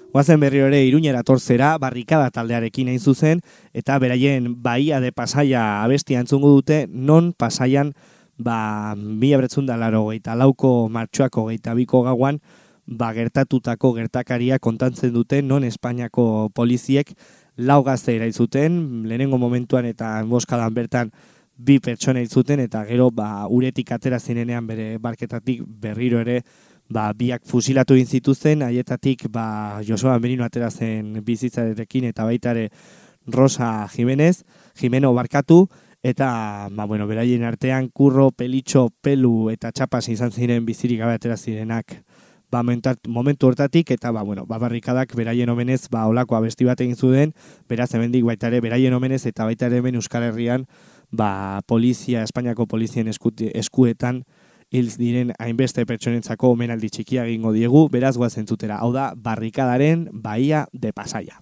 Guazen 0.09 0.41
berri 0.41 0.65
ere 0.65 0.81
iruñera 0.89 1.21
torzera, 1.21 1.75
barrikada 1.77 2.33
taldearekin 2.33 2.89
hain 2.89 2.99
zuzen, 2.99 3.45
eta 3.77 4.01
beraien 4.01 4.55
Bahia 4.65 4.97
de 5.05 5.13
Pasaia 5.13 5.83
abestia 5.83 6.25
entzungo 6.25 6.49
dute, 6.49 6.87
non 6.89 7.29
Pasaian, 7.37 7.93
ba, 8.41 8.95
mila 8.97 9.37
bretzunda 9.37 9.77
laro 9.77 10.07
geita 10.09 10.33
lauko 10.33 10.89
martxoako 10.89 11.51
geita 11.53 11.77
biko 11.77 12.01
gauan, 12.09 12.41
ba, 12.85 13.11
gertatutako 13.13 13.93
gertakaria 13.93 14.59
kontantzen 14.59 15.13
dute, 15.13 15.41
non 15.41 15.63
Espainiako 15.63 16.49
poliziek 16.53 17.13
lau 17.57 17.83
gazte 17.83 18.17
zuten, 18.31 19.07
lehenengo 19.07 19.37
momentuan 19.37 19.85
eta 19.85 20.19
enboskadan 20.19 20.73
bertan 20.73 21.11
bi 21.57 21.79
pertsona 21.79 22.25
zuten 22.27 22.59
eta 22.59 22.83
gero 22.85 23.11
ba, 23.11 23.47
uretik 23.47 23.91
atera 23.91 24.19
zinenean 24.19 24.67
bere 24.67 24.97
barketatik 24.97 25.63
berriro 25.65 26.19
ere 26.19 26.43
ba, 26.89 27.11
biak 27.13 27.45
fusilatu 27.45 27.95
egin 27.95 28.07
zituzten, 28.07 28.61
haietatik 28.61 29.27
ba, 29.29 29.81
Josua 29.87 30.19
Merino 30.19 30.43
atera 30.43 30.69
zen 30.69 31.23
bizitzarekin 31.23 32.05
eta 32.05 32.25
baita 32.25 32.51
ere 32.51 32.69
Rosa 33.25 33.87
Jimenez, 33.87 34.43
Jimeno 34.77 35.13
barkatu, 35.13 35.67
eta 36.03 36.69
ba, 36.71 36.85
bueno, 36.85 37.07
beraien 37.07 37.43
artean 37.43 37.89
kurro, 37.89 38.29
pelitxo, 38.31 38.91
pelu 39.01 39.49
eta 39.49 39.71
txapas 39.71 40.09
izan 40.09 40.31
ziren 40.31 40.65
bizirik 40.65 40.99
gabe 40.99 41.15
atera 41.17 41.37
zirenak 41.37 42.03
ba, 42.63 42.95
momentu 43.07 43.47
hortatik, 43.47 43.91
eta 43.91 44.11
ba, 44.11 44.23
bueno, 44.23 44.45
ba, 44.45 44.57
barrikadak 44.57 45.15
beraien 45.15 45.49
omenez 45.49 45.89
ba, 45.89 46.05
olako 46.07 46.35
abesti 46.35 46.65
bat 46.65 46.81
egin 46.81 46.95
zuden, 46.95 47.33
beraz 47.69 47.93
hemendik 47.93 48.23
baita 48.23 48.47
ere 48.47 48.61
beraien 48.61 48.93
omenez 48.93 49.25
eta 49.25 49.45
baita 49.45 49.67
ere 49.67 49.81
hemen 49.83 49.95
Euskal 49.95 50.23
Herrian 50.23 50.65
ba, 51.11 51.61
polizia, 51.67 52.23
Espainiako 52.23 52.67
polizien 52.67 53.07
eskuti, 53.07 53.51
eskuetan 53.53 54.23
hil 54.71 54.89
diren 54.99 55.33
hainbeste 55.39 55.85
pertsonentzako 55.85 56.51
omenaldi 56.55 56.89
txikia 56.89 57.25
egingo 57.29 57.53
diegu, 57.55 57.87
beraz 57.91 58.15
guazen 58.17 58.47
zutera. 58.47 58.79
Hau 58.81 58.91
da, 58.93 59.13
barrikadaren 59.15 60.09
Bahia 60.11 60.65
de 60.73 60.93
Pasaia. 60.93 61.41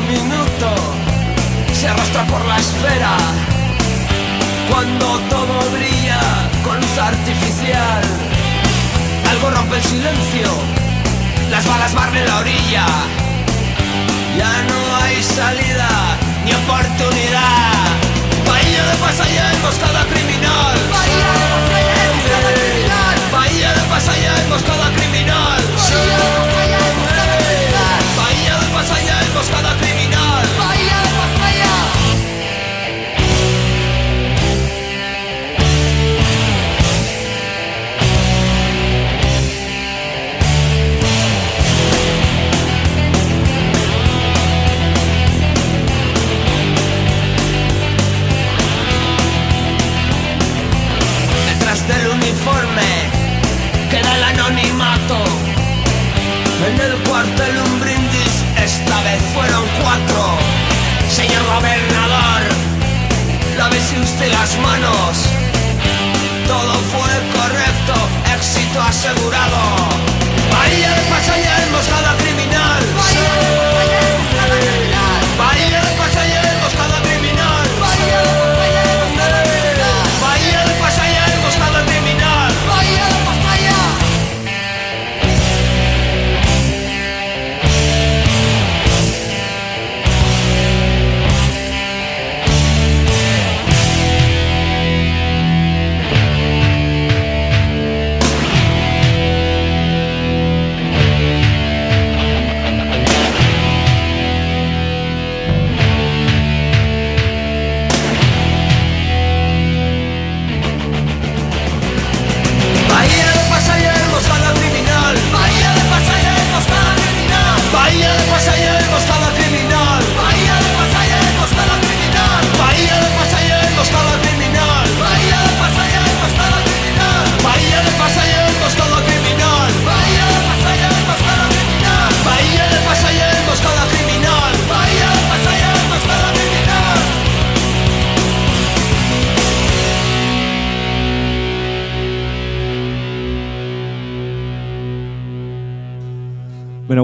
Último 0.00 0.22
minuto 0.24 0.74
se 1.74 1.88
arrastra 1.88 2.24
por 2.26 2.44
la 2.46 2.56
esfera 2.58 3.16
cuando 4.70 5.18
todo 5.28 5.70
brilla 5.72 6.20
con 6.64 6.76
luz 6.80 6.98
artificial. 6.98 8.02
Algo 9.30 9.50
rompe 9.50 9.76
el 9.76 9.82
silencio, 9.82 10.48
las 11.50 11.66
balas 11.66 11.94
barren 11.94 12.26
la 12.26 12.38
orilla. 12.38 12.86
Ya 14.38 14.62
no 14.68 14.96
hay 15.02 15.22
salida 15.22 15.88
ni 16.44 16.52
oportunidad. 16.52 17.72
Bahía 18.46 18.84
de 18.84 18.96
Pasaya 18.96 19.52
emboscada 19.52 20.04
criminal. 20.06 20.78
Bahía 20.92 21.32
de 21.32 21.46
Pasaya 21.52 21.94
emboscada 22.10 22.52
criminal. 22.54 23.16
Bahía 23.32 23.72
de 23.74 23.82
Pasaya 23.88 24.42
emboscada 24.42 24.84
criminal. 24.84 24.99
Las 64.50 64.58
manos. 64.58 65.26
Todo 66.46 66.72
fue 66.92 67.12
correcto, 67.38 67.94
éxito 68.34 68.80
asegurado. 68.80 69.58
Bahía 70.52 70.90
de 70.90 71.02
Pasaya 71.10 71.64
emboscada 71.64 72.19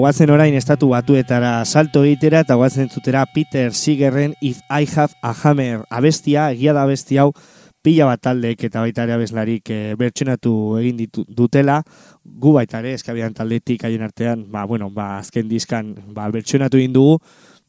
guazen 0.06 0.30
orain 0.30 0.54
estatu 0.54 0.92
batuetara 0.92 1.64
salto 1.64 2.04
egitera 2.06 2.44
eta 2.44 2.54
guazen 2.54 2.86
zutera 2.86 3.24
Peter 3.26 3.72
Seegerren 3.74 4.36
If 4.40 4.60
I 4.70 4.86
Have 4.94 5.16
a 5.20 5.32
Hammer. 5.34 5.80
Abestia, 5.90 6.52
egia 6.54 6.70
da 6.76 6.84
abesti 6.86 7.18
hau 7.18 7.32
pila 7.82 8.06
bat 8.06 8.22
taldeek 8.22 8.62
eta 8.68 8.84
baita 8.84 9.02
ere 9.02 9.16
abeslarik 9.16 9.72
e, 9.74 9.78
bertsionatu 9.98 10.52
egin 10.78 11.00
ditu, 11.00 11.24
dutela, 11.26 11.80
gu 12.22 12.52
baita 12.54 12.84
ere, 12.84 12.92
eskabian 12.94 13.34
taldetik 13.34 13.82
haien 13.82 14.04
artean, 14.06 14.44
ba, 14.52 14.62
bueno, 14.70 14.92
ba, 14.94 15.16
azken 15.18 15.50
diskan 15.50 15.90
ba, 16.14 16.28
bertsionatu 16.30 16.78
egin 16.78 16.94
dugu, 16.94 17.18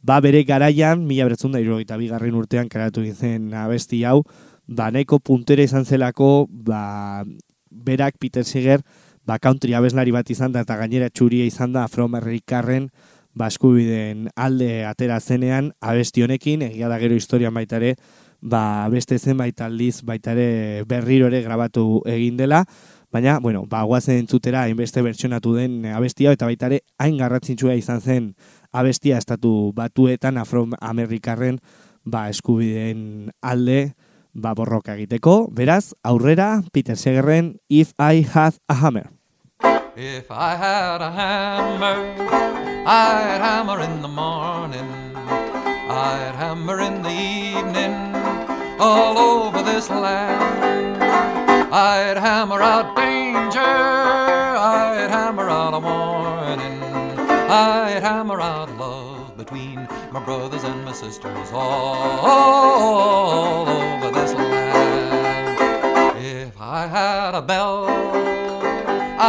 ba, 0.06 0.19
bere 0.21 0.43
garaian, 0.45 1.02
mila 1.10 1.26
beretzun 1.26 1.58
da 1.58 1.63
irurogeita 1.63 1.97
bigarren 1.97 2.38
urtean 2.38 2.69
karatu 2.69 3.02
egin 3.02 3.50
abesti 3.63 4.04
hau, 4.06 4.21
ba, 4.67 4.91
nahiko 4.93 5.17
puntera 5.17 5.65
izan 5.65 5.89
zelako, 5.89 6.45
ba, 6.52 7.26
berak 7.71 8.21
Peter 8.21 8.45
Seeger, 8.45 8.86
ba, 9.28 9.38
country 9.44 9.76
abeslari 9.76 10.13
bat 10.16 10.30
izan 10.32 10.56
da 10.56 10.63
eta 10.63 10.78
gainera 10.80 11.12
txuria 11.12 11.46
izan 11.46 11.74
da 11.76 11.84
afroamerikarren 11.86 12.88
ba, 13.38 13.52
eskubideen 13.52 14.30
alde 14.36 14.86
atera 14.88 15.20
zenean 15.20 15.74
abesti 15.82 16.24
honekin, 16.24 16.63
egia 16.72 16.90
da 16.90 16.98
gero 17.02 17.18
historian 17.20 17.54
baita 17.54 17.78
ere, 17.78 17.96
ba, 18.42 18.88
beste 18.94 19.20
zenbait 19.20 19.60
aldiz 19.62 20.02
baita 20.08 20.34
ere 20.34 20.84
berriro 20.88 21.28
ere 21.28 21.44
grabatu 21.46 22.02
egin 22.10 22.38
dela, 22.40 22.63
baina, 23.13 23.38
bueno, 23.44 23.66
ba, 23.70 23.84
guazen 23.84 24.24
entzutera 24.24 24.63
hainbeste 24.66 25.04
bertsionatu 25.06 25.54
den 25.58 25.86
abestia 25.92 26.34
eta 26.34 26.50
baita 26.50 26.72
ere 26.72 26.82
hain 26.98 27.20
garrantzitsua 27.20 27.76
izan 27.78 28.02
zen 28.02 28.32
abestia 28.72 29.20
estatu 29.20 29.72
batuetan 29.76 30.40
afroamerikarren 30.42 31.60
ba, 32.06 32.28
eskubideen 32.32 33.32
alde 33.42 33.94
ba, 34.34 34.54
borroka 34.54 34.96
egiteko. 34.96 35.48
Beraz, 35.52 35.94
aurrera, 36.04 36.63
Peter 36.72 36.98
Segerren 36.98 37.58
If 37.70 37.94
I 38.00 38.26
Had 38.34 38.60
a 38.70 38.76
Hammer. 38.82 39.16
If 39.99 40.29
I 40.29 40.55
had 40.55 41.01
a 41.01 41.10
hammer, 41.10 42.13
I'd 42.86 43.41
hammer 43.41 43.81
in 43.81 44.03
the 44.03 44.07
morning, 44.07 44.88
I'd 45.15 46.36
hammer 46.36 46.81
in 46.81 47.01
the 47.01 47.10
evening, 47.10 47.95
all 48.79 49.17
over 49.17 49.63
this 49.63 49.89
land. 49.89 51.01
I'd 51.73 52.15
hammer 52.15 52.62
out 52.62 52.95
danger, 52.95 53.60
I'd 53.60 55.10
hammer 55.10 55.49
out 55.49 55.73
a 55.73 55.79
warning, 55.79 56.79
I'd 57.49 58.03
hammer 58.03 58.39
out 58.39 58.69
love 58.77 59.36
between 59.36 59.88
my 60.12 60.23
brothers 60.23 60.63
and 60.63 60.86
my 60.86 60.93
sisters 60.93 61.51
all 61.51 62.27
over 63.67 64.12
this 64.12 64.31
land. 64.36 65.57
If 66.23 66.62
I 66.62 66.86
had 66.86 67.33
a 67.33 67.41
bell, 67.41 68.37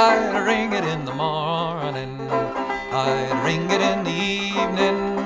I'd 0.01 0.47
ring 0.47 0.73
it 0.75 0.85
in 0.85 1.05
the 1.05 1.13
morning, 1.13 2.21
I'd 2.31 3.43
ring 3.45 3.69
it 3.69 3.81
in 3.81 4.05
the 4.05 4.13
evening, 4.13 5.19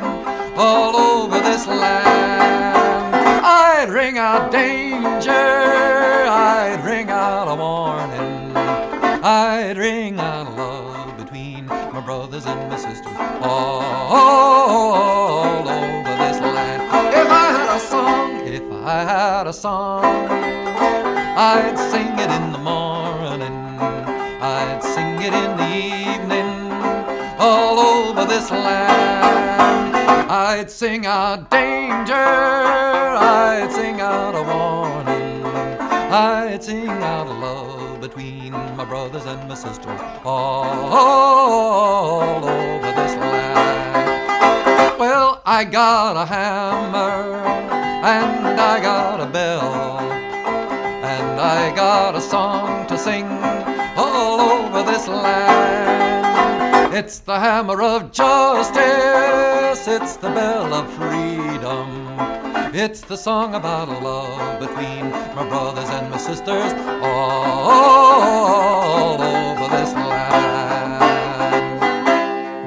all 0.57 0.97
over 0.97 1.39
this 1.41 1.67
land. 1.67 3.15
I'd 3.45 3.91
ring 3.91 4.17
out 4.17 4.51
danger, 4.51 5.31
I'd 5.31 6.83
ring 6.87 7.11
out 7.11 7.49
a 7.49 7.55
warning, 7.55 8.57
I'd 9.23 9.77
ring 9.77 10.19
out 10.19 10.57
love 10.57 11.19
between 11.19 11.67
my 11.67 12.01
brothers 12.01 12.47
and 12.47 12.71
my 12.71 12.77
sisters, 12.77 13.15
all 13.43 14.09
over 15.69 16.17
this 16.17 16.41
land. 16.41 16.83
If 17.15 17.29
I 17.31 17.53
had 17.59 17.77
a 17.77 17.79
song, 17.79 18.47
if 18.47 18.63
I 18.73 19.05
had 19.05 19.47
a 19.47 19.53
song, 19.53 20.05
I'd 21.37 21.77
sing 21.91 22.19
it 22.19 22.31
in 22.31 22.53
the 22.53 22.59
morning, 22.59 22.82
over 28.23 28.33
this 28.33 28.51
land. 28.51 29.97
I'd 30.31 30.71
sing 30.71 31.07
out 31.07 31.51
danger, 31.51 32.15
I'd 32.15 33.71
sing 33.73 34.01
out 34.01 34.35
a 34.35 34.43
warning, 34.43 35.45
I'd 35.45 36.63
sing 36.63 36.89
out 36.89 37.27
love 37.27 38.01
between 38.01 38.53
my 38.53 38.85
brothers 38.85 39.27
and 39.27 39.49
my 39.49 39.55
sisters, 39.55 40.01
all 40.25 40.85
over 42.45 42.93
this 42.93 43.17
land. 43.17 45.01
Well, 45.01 45.43
I 45.45 45.65
got 45.65 46.17
a 46.17 46.27
hammer 46.27 47.43
and 48.05 48.61
I 48.61 48.81
got 48.81 49.21
a 49.21 49.27
bell 49.27 49.99
and 51.03 51.41
I 51.41 51.75
got 51.75 52.15
a 52.15 52.21
song 52.21 52.87
to 52.87 52.97
sing 52.97 53.27
all 53.97 54.41
over 54.41 54.85
this 54.91 55.09
land. 55.09 55.52
It's 56.94 57.20
the 57.20 57.40
hammer 57.40 57.81
of 57.81 58.12
justice, 58.12 58.76
it's 59.88 60.16
the 60.20 60.28
bell 60.28 60.74
of 60.74 60.85
freedom. 60.92 61.88
It's 62.74 63.00
the 63.00 63.16
song 63.16 63.55
about 63.55 63.88
love 64.02 64.61
between 64.61 65.09
my 65.35 65.48
brothers 65.48 65.88
and 65.88 66.11
my 66.11 66.18
sisters 66.18 66.74
all 67.00 67.16
over 69.16 69.68
this 69.72 69.94
land. 69.96 71.00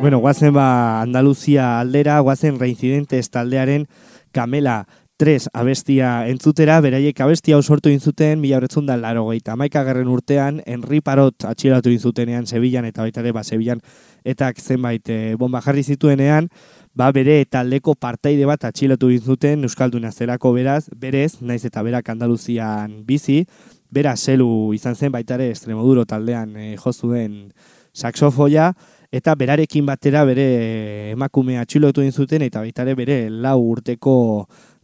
Bueno, 0.01 0.17
guazen 0.19 0.53
ba 0.57 1.01
Andaluzia 1.05 1.79
aldera, 1.79 2.19
guazen 2.19 2.57
reincidentes 2.59 3.29
taldearen 3.29 3.85
Kamela 4.33 4.87
3 5.17 5.47
abestia 5.53 6.27
entzutera, 6.27 6.81
beraiek 6.83 7.19
abestia 7.23 7.55
hau 7.55 7.61
sortu 7.63 7.87
inzuten, 7.87 8.41
mila 8.41 8.57
horretzun 8.57 8.85
da 8.85 8.97
laro 8.99 9.23
geita. 9.29 9.55
garren 9.55 10.09
urtean, 10.09 10.61
Henri 10.65 10.99
Parot 10.99 11.45
atxilatu 11.45 11.89
inzutenean 11.89 12.45
Sevillan 12.45 12.83
eta 12.83 13.01
baita 13.01 13.21
ere, 13.21 13.31
ba, 13.31 13.41
Sevillan 13.41 13.79
eta 14.25 14.51
zenbait 14.59 15.07
e, 15.07 15.35
bomba 15.35 15.61
jarri 15.61 15.83
zituenean, 15.83 16.49
ba, 16.93 17.11
bere 17.13 17.45
taldeko 17.45 17.95
partaide 17.95 18.45
bat 18.45 18.65
atxilatu 18.65 19.09
inzuten 19.09 19.63
Euskalduna 19.63 20.11
zelako 20.11 20.51
beraz, 20.51 20.89
berez, 20.93 21.39
naiz 21.39 21.63
eta 21.63 21.81
berak 21.81 22.09
Andaluzian 22.09 23.05
bizi, 23.05 23.45
bera 23.89 24.17
selu 24.17 24.73
izan 24.73 24.95
zen 24.95 25.13
baita 25.13 25.35
ere 25.35 25.49
Extremoduro 25.49 26.03
taldean 26.03 26.57
e, 26.57 26.75
jozu 26.75 27.13
den 27.13 27.53
saxofoia, 27.93 28.73
eta 29.15 29.33
berarekin 29.39 29.85
batera 29.85 30.25
bere 30.27 31.11
emakumea 31.13 31.61
atxilotu 31.63 32.01
egin 32.03 32.11
zuten 32.11 32.41
eta 32.41 32.59
baita 32.59 32.83
ere 32.83 32.95
bere 32.99 33.17
lau 33.29 33.61
urteko 33.61 34.15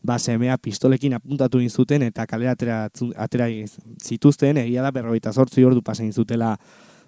ba 0.04 0.18
semea 0.20 0.58
pistolekin 0.58 1.14
apuntatu 1.14 1.60
egin 1.62 1.70
zuten 1.70 2.04
eta 2.04 2.26
kalera 2.28 2.56
atera, 2.58 2.90
atera 3.16 3.48
zituzten. 4.02 4.58
Egia 4.58 4.82
da 4.82 4.92
berrogeita 4.92 5.34
zortzi 5.34 5.64
ordu 5.64 5.82
pasa 5.82 6.04
egin 6.04 6.14
zutela 6.14 6.58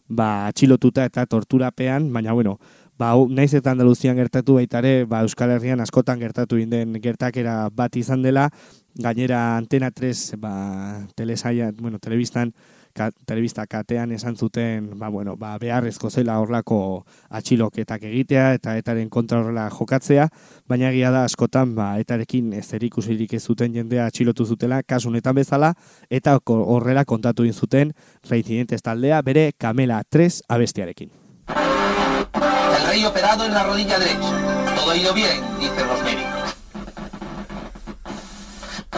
ba 0.08 0.48
atxilotuta 0.48 1.06
eta 1.06 1.26
torturapean. 1.26 2.12
Baina 2.14 2.34
bueno 2.34 2.60
ba 2.98 3.16
naiz 3.30 3.54
eta 3.54 3.72
Andaluzian 3.72 4.16
gertatu 4.16 4.60
baita 4.60 4.80
ere 4.80 5.06
ba 5.06 5.24
Euskal 5.26 5.56
Herrian 5.56 5.82
askotan 5.82 6.20
gertatu 6.20 6.58
egin 6.58 6.70
den 6.70 7.02
gertakera 7.02 7.70
bat 7.70 7.96
izan 7.96 8.22
dela. 8.22 8.50
Gainera 8.94 9.58
Antena 9.58 9.90
3 9.90 10.38
ba 10.38 11.08
telesaia 11.16 11.72
bueno 11.80 12.00
telebistan 12.00 12.54
ka, 12.94 13.10
telebista 13.26 13.66
katean 13.68 14.12
esan 14.12 14.38
zuten, 14.38 14.92
ba, 15.00 15.10
bueno, 15.10 15.36
ba, 15.38 15.58
beharrezko 15.60 16.10
zela 16.10 16.40
horlako 16.40 17.06
atxiloketak 17.30 18.04
egitea 18.10 18.54
eta 18.60 18.78
etaren 18.78 19.10
kontra 19.10 19.40
horrela 19.42 19.70
jokatzea, 19.74 20.30
baina 20.70 20.90
egia 20.92 21.12
da 21.12 21.24
askotan 21.28 21.76
ba, 21.76 21.94
etarekin 22.00 22.54
ez 22.54 22.68
erikusirik 22.74 23.34
ez 23.34 23.44
zuten 23.44 23.74
jendea 23.74 24.06
atxilotu 24.06 24.46
zutela, 24.46 24.84
kasunetan 24.84 25.36
bezala, 25.36 25.74
eta 26.10 26.38
horrela 26.46 27.06
kontatu 27.06 27.44
zuten 27.52 27.94
reincidentes 28.30 28.82
taldea 28.82 29.22
bere 29.22 29.52
Kamela 29.58 30.04
3 30.10 30.44
abestiarekin. 30.48 31.12
El 31.48 32.88
rey 32.88 33.06
operado 33.06 33.46
en 33.46 33.54
la 33.54 33.64
rodilla 33.64 34.00
derecha. 34.00 34.76
Todo 34.76 34.92
ha 34.92 34.98
ido 34.98 35.14
bien, 35.14 35.42
dicen 35.60 35.88
los 35.88 36.04
médicos. 36.04 36.56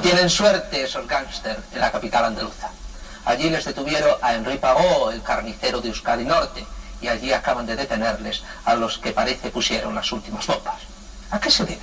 Tienen 0.02 0.30
suerte 0.30 0.84
esos 0.84 1.08
gángsters 1.08 1.60
en 1.74 1.82
la 1.82 1.92
capital 1.92 2.26
andaluza. 2.26 2.72
Allí 3.26 3.50
les 3.50 3.66
detuvieron 3.66 4.16
a 4.22 4.36
Henri 4.36 4.58
Pagó, 4.58 5.12
el 5.12 5.24
carnicero 5.24 5.82
de 5.82 5.90
Euskadi 5.90 6.26
Norte, 6.26 6.66
y 7.02 7.08
allí 7.08 7.34
acaban 7.34 7.66
de 7.66 7.76
detenerles 7.76 8.44
a 8.66 8.76
los 8.76 9.00
que 9.00 9.12
parece 9.12 9.50
pusieron 9.50 9.96
las 9.96 10.12
últimas 10.12 10.46
bombas. 10.46 10.82
¿A 11.32 11.40
qué 11.40 11.50
se 11.50 11.66
debe? 11.66 11.82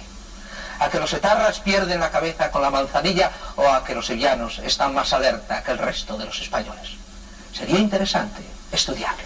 ¿A 0.78 0.88
que 0.88 1.00
los 1.00 1.12
etarras 1.12 1.60
pierden 1.60 2.00
la 2.00 2.10
cabeza 2.10 2.50
con 2.50 2.62
la 2.62 2.70
manzanilla 2.70 3.30
o 3.56 3.68
a 3.68 3.84
que 3.84 3.94
los 3.94 4.06
sevillanos 4.06 4.60
están 4.60 4.94
más 4.94 5.12
alerta 5.12 5.62
que 5.62 5.72
el 5.72 5.78
resto 5.78 6.16
de 6.16 6.26
los 6.26 6.40
españoles? 6.40 6.90
Sería 7.52 7.78
interesante 7.78 8.42
estudiarlo. 8.70 9.22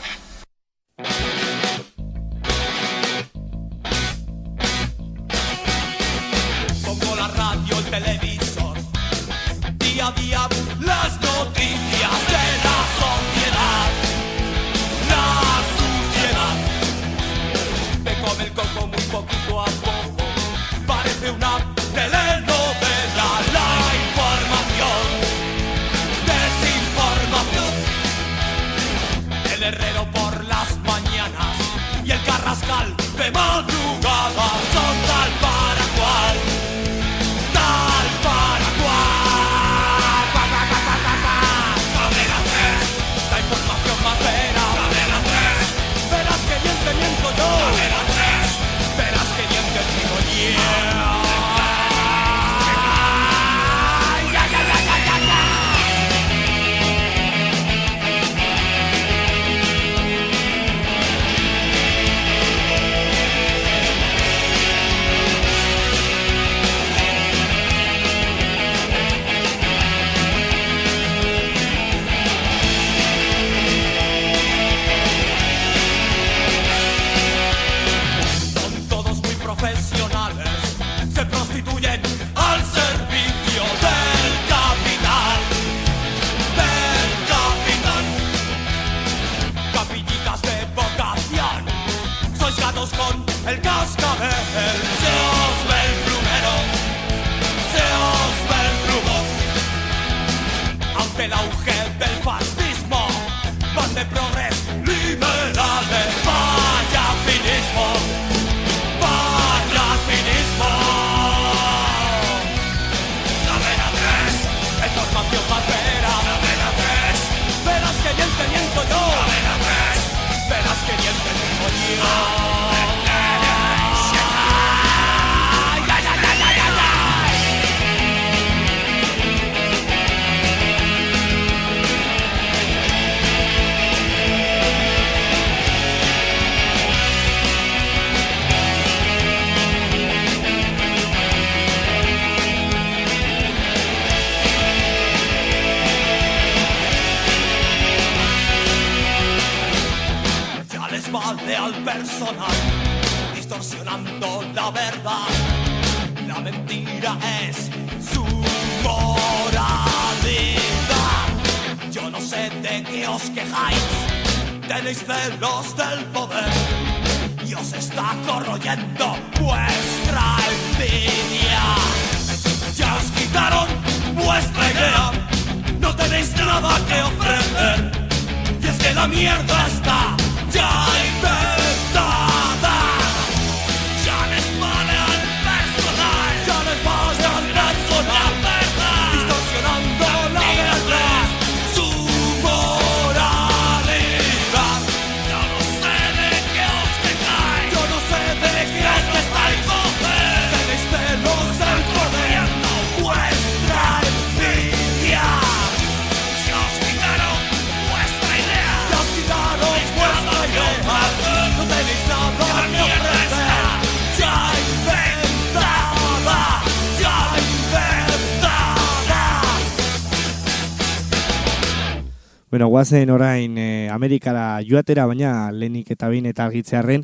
Bueno, 222.56 222.68
guazen 222.68 223.10
orain 223.10 223.58
eh, 223.58 223.90
Amerikara 223.92 224.62
joatera, 224.64 225.04
baina 225.04 225.50
lehenik 225.52 225.90
eta 225.92 226.08
behin 226.08 226.24
eta 226.30 226.46
argitzearren, 226.46 227.02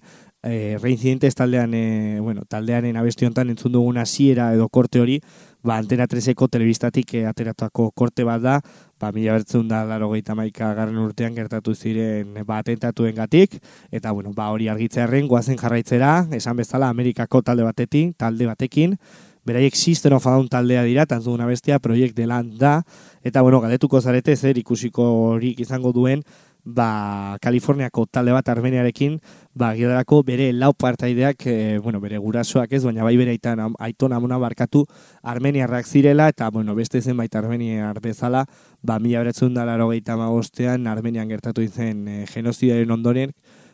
eh, 0.48 0.78
Reincidentes 0.80 1.34
taldean, 1.34 1.74
eh, 1.74 2.20
bueno, 2.22 2.46
taldearen 2.48 2.96
abesti 2.96 3.26
honetan 3.26 3.50
entzun 3.52 3.74
dugun 3.74 3.98
hasiera 4.00 4.46
edo 4.54 4.70
korte 4.70 5.02
hori, 5.02 5.18
ba, 5.60 5.76
Antena 5.76 6.06
3eko 6.08 6.48
telebistatik 6.48 7.12
eh, 7.20 7.26
ateratako 7.28 7.90
korte 7.90 8.24
bat 8.24 8.40
da, 8.40 8.54
ba, 8.98 9.10
mila 9.12 9.34
bertzen 9.36 9.68
da 9.68 9.82
laro 9.84 10.08
maika 10.34 10.72
garren 10.72 10.96
urtean 10.96 11.34
gertatu 11.34 11.74
ziren 11.74 12.32
ba, 12.46 12.56
atentatuen 12.56 13.14
gatik, 13.14 13.60
eta 13.90 14.10
bueno, 14.10 14.32
ba, 14.32 14.48
hori 14.48 14.68
argitzearren, 14.68 15.28
guazen 15.28 15.58
jarraitzera, 15.58 16.28
esan 16.32 16.56
bezala 16.56 16.88
Amerikako 16.88 17.42
talde 17.42 17.62
batetik, 17.62 18.16
talde 18.16 18.46
batekin, 18.46 18.96
beraiek 19.44 19.76
System 19.76 20.14
of 20.14 20.24
Down 20.24 20.48
taldea 20.48 20.82
dira, 20.82 21.04
tantzuguna 21.06 21.46
bestia, 21.46 21.78
Project 21.78 22.18
Land 22.18 22.58
da, 22.58 22.82
eta 23.22 23.42
bueno, 23.42 23.60
galetuko 23.60 24.00
zarete 24.00 24.36
zer 24.36 24.58
ikusiko 24.58 25.04
horik 25.32 25.60
izango 25.60 25.92
duen, 25.92 26.22
ba, 26.64 27.38
Kaliforniako 27.42 28.06
talde 28.06 28.32
bat 28.32 28.48
Armeniarekin, 28.48 29.18
ba, 29.54 29.72
gidarako 29.74 30.22
bere 30.26 30.52
lau 30.52 30.72
partaideak, 30.74 31.46
e, 31.46 31.78
bueno, 31.78 32.00
bere 32.00 32.18
gurasoak 32.18 32.72
ez, 32.72 32.84
baina 32.84 33.02
bai 33.02 33.16
bere 33.16 33.34
aitan, 33.34 33.74
aiton 33.78 34.12
amona 34.12 34.38
barkatu 34.38 34.84
Armeniarrak 35.22 35.86
zirela, 35.86 36.28
eta, 36.28 36.50
bueno, 36.50 36.74
beste 36.74 37.02
zenbait 37.02 37.34
Armeniar 37.34 38.00
bezala, 38.00 38.46
ba, 38.82 38.98
mila 38.98 39.24
beretzun 39.24 39.54
da 39.54 39.64
laro 39.64 39.90
bostean, 40.30 40.86
Armenian 40.86 41.28
gertatu 41.28 41.62
izen 41.62 42.06
e, 42.08 42.24
genozidoaren 42.26 42.90
ondoren, 42.90 43.32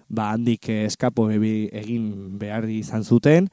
ba, 0.08 0.32
handik 0.32 0.68
eh, 0.68 0.84
eskapo 0.86 1.28
egin 1.30 2.38
behar 2.38 2.68
izan 2.68 3.04
zuten, 3.04 3.48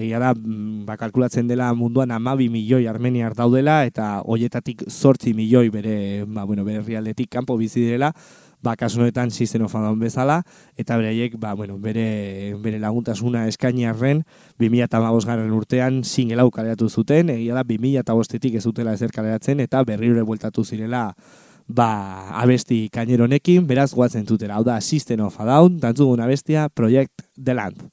egia 0.00 0.18
da, 0.18 0.32
mm, 0.34 0.84
ba, 0.88 0.96
kalkulatzen 0.96 1.48
dela 1.48 1.70
munduan 1.76 2.10
amabi 2.10 2.48
milioi 2.48 2.86
armeniar 2.90 3.34
daudela, 3.36 3.84
eta 3.86 4.20
hoietatik 4.24 4.86
zortzi 4.88 5.34
milioi 5.36 5.68
bere, 5.70 6.24
ba, 6.26 6.44
bueno, 6.44 6.64
bere 6.64 6.80
herrialdetik 6.80 7.30
kanpo 7.30 7.56
bizi 7.60 7.84
direla, 7.84 8.12
ba, 8.62 8.76
kasu 8.76 9.00
honetan 9.00 9.30
System 9.30 9.64
of 9.64 9.74
a 9.74 9.80
Down 9.80 9.98
bezala, 9.98 10.42
eta 10.76 10.96
beraiek, 10.96 11.36
ba, 11.40 11.54
bueno, 11.54 11.78
bere, 11.78 12.54
bere 12.60 12.78
laguntasuna 12.78 13.46
eskaini 13.48 13.86
arren, 13.88 14.24
2008 14.60 15.26
garren 15.26 15.52
urtean 15.56 16.02
single 16.04 16.42
hau 16.42 16.50
kaleratu 16.50 16.88
zuten, 16.88 17.30
egia 17.36 17.56
da, 17.56 17.64
2008etik 17.64 18.58
ez 18.60 18.64
zutela 18.64 18.94
ezer 18.96 19.12
kaleratzen, 19.12 19.60
eta 19.60 19.82
berriro 19.84 20.24
bueltatu 20.26 20.64
zirela, 20.64 21.10
ba, 21.66 21.90
abesti 22.42 22.88
kaineronekin, 22.92 23.66
beraz 23.66 23.92
guatzen 23.94 24.26
zutela, 24.26 24.58
hau 24.58 24.64
da 24.64 24.80
System 24.80 25.24
of 25.26 25.40
a 25.40 25.62
abestia, 26.24 26.68
Project 26.68 27.22
The 27.36 27.54
Land. 27.54 27.88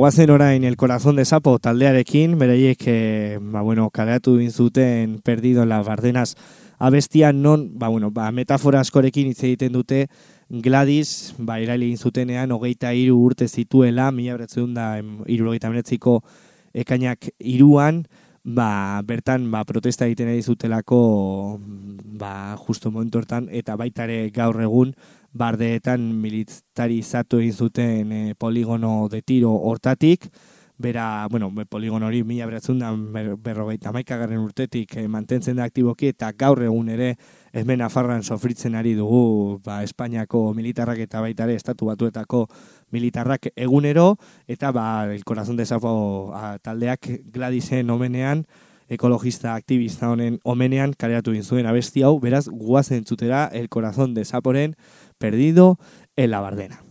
Guazen 0.00 0.30
orain 0.30 0.64
El 0.64 0.78
Corazón 0.78 1.16
de 1.16 1.26
Sapo 1.26 1.58
taldearekin, 1.58 2.38
beraiek, 2.38 2.82
eh, 2.86 3.38
ba, 3.38 3.60
bueno, 3.60 3.90
kaleatu 3.90 4.38
egin 4.38 4.50
zuten 4.50 5.18
Perdido 5.20 5.66
las 5.66 5.84
Bardenas. 5.84 6.36
Abestia 6.78 7.34
non, 7.34 7.78
ba, 7.78 7.88
bueno, 7.88 8.10
ba, 8.10 8.30
metafora 8.32 8.80
askorekin 8.80 9.28
hitz 9.28 9.44
egiten 9.44 9.74
dute 9.76 10.06
Gladys, 10.48 11.34
ba, 11.36 11.58
iraili 11.60 11.90
egin 11.90 12.00
zutenean, 12.00 12.56
hogeita 12.56 12.94
hiru 12.96 13.18
urte 13.20 13.44
zituela, 13.44 14.08
mila 14.10 14.38
beretzen 14.38 14.72
da, 14.72 14.88
irurogeita 15.26 15.68
meretziko 15.68 16.22
ekainak 16.72 17.28
iruan, 17.36 18.06
ba, 18.42 19.02
bertan 19.04 19.50
ba, 19.52 19.66
protesta 19.68 20.08
egiten 20.08 20.32
ari 20.32 20.40
zutelako 20.40 21.60
ba, 21.60 22.56
justo 22.56 22.88
momentu 22.88 23.20
hortan, 23.20 23.52
eta 23.52 23.76
baita 23.76 24.08
ere 24.08 24.30
gaur 24.32 24.64
egun, 24.64 24.96
bardeetan 25.32 26.00
militarizatu 26.20 27.38
egin 27.38 27.52
zuten 27.52 28.12
e, 28.12 28.22
poligono 28.34 29.08
de 29.10 29.22
tiro 29.22 29.52
hortatik, 29.52 30.26
bera, 30.80 31.26
bueno, 31.30 31.52
poligono 31.68 32.06
hori 32.06 32.22
mila 32.24 32.46
beratzen 32.48 32.78
da 32.80 32.90
ber, 32.94 33.34
berrogeita 33.36 33.92
maikagarren 33.92 34.40
urtetik 34.40 34.96
e, 34.96 35.06
mantentzen 35.08 35.60
da 35.60 35.66
aktiboki, 35.68 36.08
eta 36.14 36.32
gaur 36.32 36.62
egun 36.64 36.88
ere 36.88 37.12
hemen 37.52 37.82
Nafarroan 37.84 38.24
sofritzen 38.24 38.74
ari 38.74 38.94
dugu 38.96 39.60
ba, 39.64 39.82
Espainiako 39.84 40.54
militarrak 40.56 41.02
eta 41.04 41.20
baita 41.20 41.44
ere 41.44 41.58
estatu 41.60 41.90
batuetako 41.92 42.46
militarrak 42.90 43.52
egunero, 43.54 44.16
eta 44.48 44.72
ba, 44.72 45.04
el 45.12 45.22
corazón 45.24 45.60
de 45.60 45.66
Sapo 45.66 46.32
a, 46.34 46.56
taldeak 46.58 47.12
Gladisen 47.30 47.90
omenean, 47.90 48.46
ekologista 48.90 49.54
aktivista 49.54 50.08
honen 50.10 50.40
omenean 50.42 50.96
kareatu 50.98 51.30
egin 51.30 51.44
zuen 51.44 51.68
abesti 51.70 52.02
hau, 52.02 52.16
beraz 52.20 52.48
guazen 52.48 53.04
entzutera 53.04 53.46
el 53.52 53.68
corazón 53.68 54.14
de 54.14 54.24
Saporen 54.24 54.74
perdido 55.20 55.78
en 56.16 56.30
la 56.32 56.40
Bardena. 56.40 56.82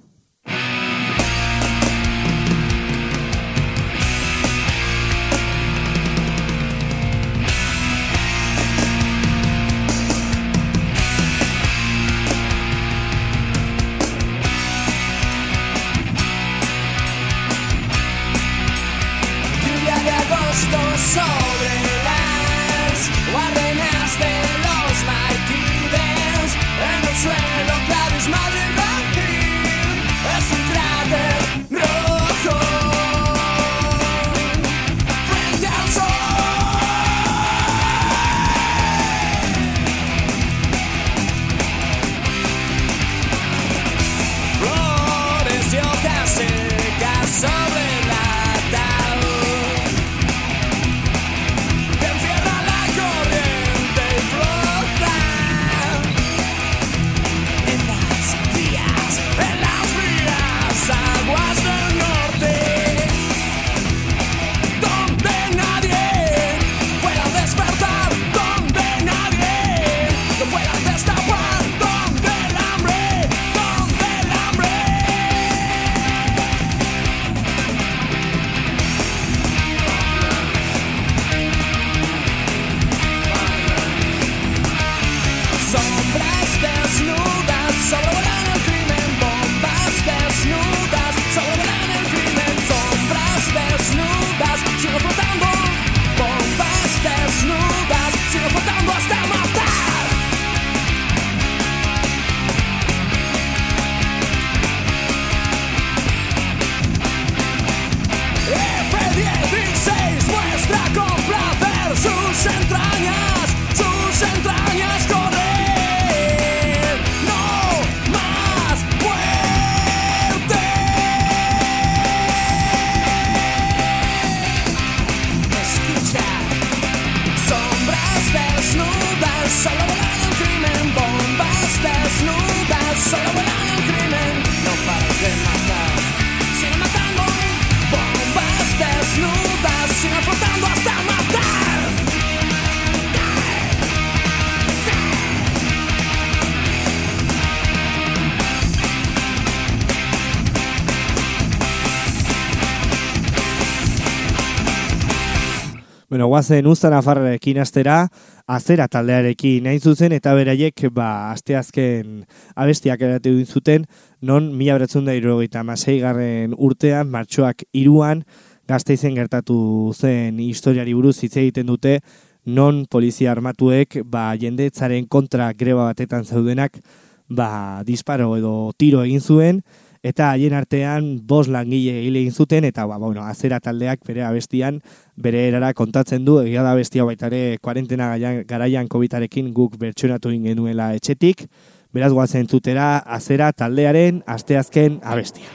Bueno, 156.19 156.27
guazen 156.27 156.67
Uztan 156.67 156.91
Afarrekin 156.91 157.61
astera, 157.63 158.09
azera 158.43 158.89
taldearekin 158.91 159.63
nahi 159.63 159.77
zuzen, 159.79 160.11
eta 160.11 160.33
beraiek, 160.35 160.81
ba, 160.91 161.31
asteazken 161.31 162.25
abestiak 162.59 163.05
eratu 163.07 163.31
zuten, 163.45 163.85
non 164.19 164.49
mila 164.51 164.75
beratzen 164.75 165.05
da 165.07 165.15
irurogeita 165.15 165.63
garren 166.01 166.53
urtean, 166.57 167.07
martxoak 167.07 167.63
iruan, 167.71 168.25
gazteizen 168.67 169.15
gertatu 169.15 169.93
zen 169.95 170.41
historiari 170.41 170.93
buruz 170.93 171.23
hitz 171.23 171.37
egiten 171.37 171.67
dute, 171.67 172.01
non 172.43 172.85
polizia 172.85 173.31
armatuek, 173.31 174.03
ba, 174.03 174.35
jendetzaren 174.35 175.07
kontra 175.07 175.53
greba 175.53 175.85
batetan 175.85 176.25
zeudenak, 176.25 176.81
ba, 177.29 177.81
disparo 177.85 178.35
edo 178.35 178.73
tiro 178.77 179.05
egin 179.05 179.21
zuen, 179.21 179.63
eta 180.03 180.31
haien 180.31 180.53
artean 180.53 181.09
bost 181.27 181.51
langile 181.51 182.01
hile 182.03 182.21
egin 182.23 182.33
zuten, 182.33 182.65
eta 182.65 182.85
ba, 182.87 182.97
bueno, 182.97 183.23
azera 183.27 183.59
taldeak 183.59 184.05
bere 184.07 184.23
abestian, 184.23 184.81
bere 185.15 185.47
erara 185.47 185.73
kontatzen 185.73 186.25
du, 186.25 186.39
egia 186.43 186.63
da 186.63 186.75
bestia 186.75 187.05
baita 187.05 187.27
ere 187.27 187.57
kuarentena 187.61 188.11
garaian, 188.47 188.87
COVID-arekin 188.87 189.53
guk 189.53 189.77
bertsionatu 189.79 190.29
egin 190.29 190.51
genuela 190.53 190.93
etxetik, 190.95 191.47
beraz 191.93 192.11
guazen 192.13 192.47
zutera 192.47 192.97
azera 192.99 193.51
taldearen 193.51 194.23
asteazken 194.27 195.01
abestia. 195.03 195.47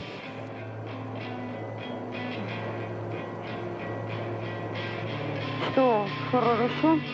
Fue 5.75 6.41
horroroso. 6.41 7.14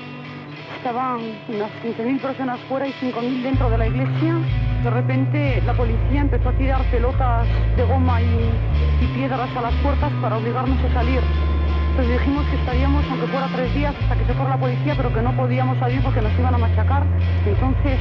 Estaban 0.80 1.20
unas 1.50 1.70
15.000 1.84 2.20
personas 2.22 2.58
fuera 2.60 2.88
y 2.88 2.92
5.000 2.92 3.42
dentro 3.42 3.68
de 3.68 3.76
la 3.76 3.86
iglesia. 3.86 4.34
De 4.82 4.88
repente 4.88 5.62
la 5.66 5.74
policía 5.74 6.22
empezó 6.22 6.48
a 6.48 6.52
tirar 6.52 6.82
pelotas 6.90 7.46
de 7.76 7.84
goma 7.84 8.22
y, 8.22 8.50
y 9.02 9.06
piedras 9.14 9.54
a 9.54 9.60
las 9.60 9.74
puertas 9.82 10.10
para 10.22 10.38
obligarnos 10.38 10.82
a 10.82 10.94
salir. 10.94 11.20
Entonces 11.90 12.20
dijimos 12.20 12.46
que 12.46 12.56
estaríamos, 12.56 13.04
aunque 13.10 13.26
fuera 13.26 13.48
tres 13.54 13.74
días, 13.74 13.94
hasta 14.02 14.16
que 14.16 14.24
se 14.24 14.34
fuera 14.34 14.50
la 14.50 14.56
policía, 14.56 14.94
pero 14.96 15.12
que 15.12 15.22
no 15.22 15.36
podíamos 15.36 15.78
salir 15.78 16.00
porque 16.02 16.22
nos 16.22 16.32
iban 16.38 16.54
a 16.54 16.58
machacar. 16.58 17.04
Entonces 17.46 17.98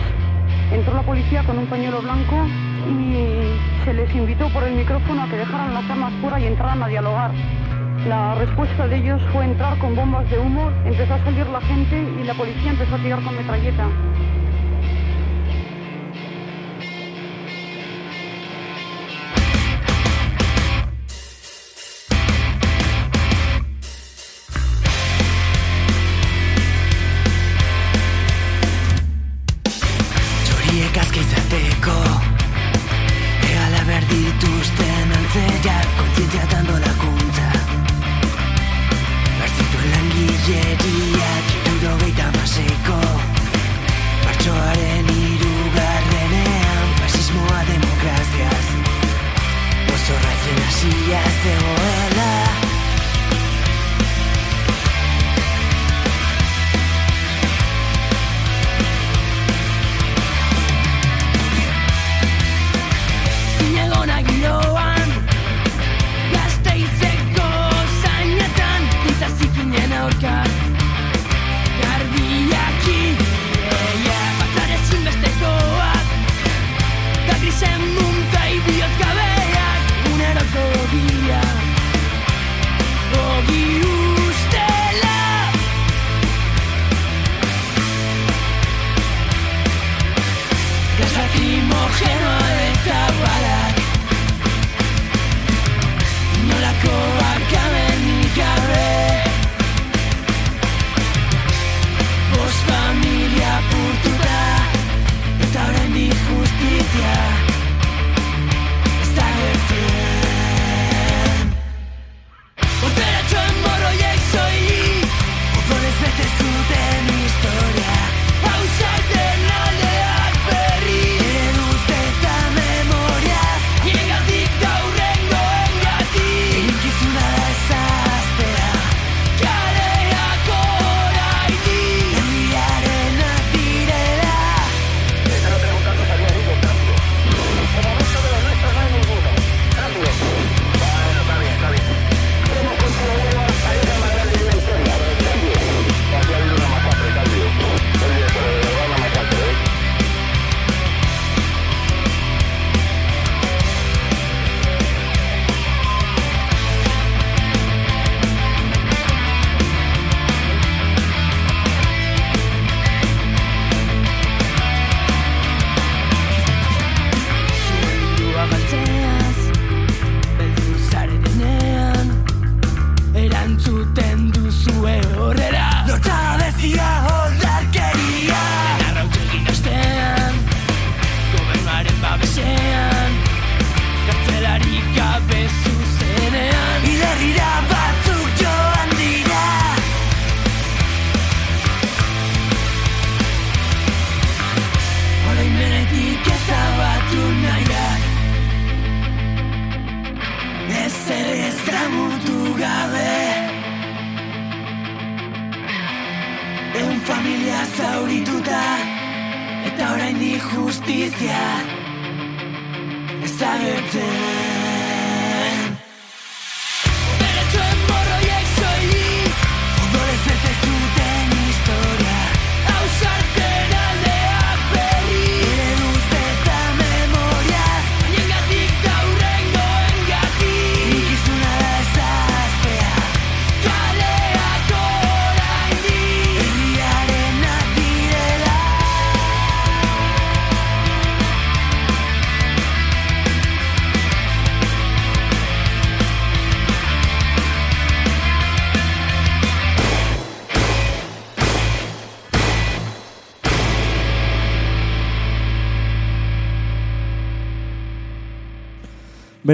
entró 0.71 0.93
la 0.93 1.01
policía 1.01 1.43
con 1.43 1.57
un 1.57 1.65
pañuelo 1.65 2.01
blanco 2.01 2.35
y 2.87 3.85
se 3.85 3.93
les 3.93 4.13
invitó 4.15 4.47
por 4.49 4.63
el 4.63 4.75
micrófono 4.75 5.23
a 5.23 5.27
que 5.27 5.37
dejaran 5.37 5.73
las 5.73 5.89
armas 5.89 6.13
fuera 6.21 6.39
y 6.39 6.45
entraran 6.45 6.81
a 6.83 6.87
dialogar. 6.87 7.31
La 8.07 8.35
respuesta 8.35 8.87
de 8.87 8.97
ellos 8.97 9.21
fue 9.33 9.43
entrar 9.43 9.77
con 9.79 9.95
bombas 9.95 10.29
de 10.29 10.39
humo, 10.39 10.71
empezó 10.85 11.15
a 11.15 11.23
salir 11.23 11.45
la 11.47 11.59
gente 11.59 12.01
y 12.21 12.23
la 12.23 12.33
policía 12.33 12.71
empezó 12.71 12.95
a 12.95 12.99
tirar 12.99 13.21
con 13.21 13.35
metralleta. 13.35 13.85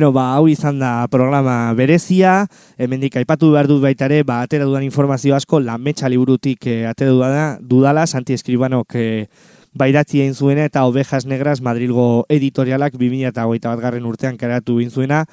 Beno, 0.05 0.13
ba, 0.13 0.35
hau 0.37 0.45
izan 0.45 0.77
da 0.77 1.07
programa 1.09 1.73
berezia, 1.73 2.45
hemendik 2.77 3.15
aipatu 3.17 3.47
behar 3.49 3.65
dut 3.65 3.79
baita 3.81 4.05
ere, 4.05 4.19
ba, 4.21 4.43
atera 4.45 4.67
dudan 4.69 4.83
informazio 4.85 5.33
asko, 5.33 5.57
lametxa 5.57 6.11
liburutik 6.13 6.67
eh, 6.69 6.83
atera 6.85 7.09
dudana, 7.09 7.45
dudala, 7.57 8.03
Santi 8.05 8.35
Escribanok 8.37 8.93
eh, 9.01 9.25
baidatzi 9.73 10.21
egin 10.21 10.35
zuena 10.37 10.67
eta 10.69 10.83
Ovejas 10.85 11.25
Negras 11.25 11.57
Madrilgo 11.65 12.27
editorialak 12.29 12.99
2008 13.01 13.65
bat 13.65 13.81
garren 13.81 14.05
urtean 14.05 14.37
karatu 14.37 14.77
egin 14.77 14.93
zuena, 14.93 15.23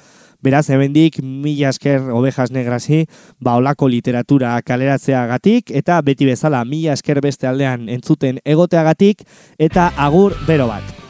Beraz, 0.43 0.65
hemendik 0.73 1.21
mila 1.21 1.69
esker 1.69 2.09
ovejas 2.11 2.49
negrasi, 2.51 3.05
ba 3.39 3.53
olako 3.61 3.87
literatura 3.87 4.57
kaleratzeagatik 4.65 5.71
eta 5.71 6.01
beti 6.01 6.27
bezala 6.27 6.65
mila 6.65 6.97
esker 6.97 7.21
beste 7.21 7.47
aldean 7.47 7.87
entzuten 7.87 8.41
egoteagatik 8.43 9.23
eta 9.69 9.93
agur 9.95 10.35
bero 10.49 10.67
bat. 10.73 11.02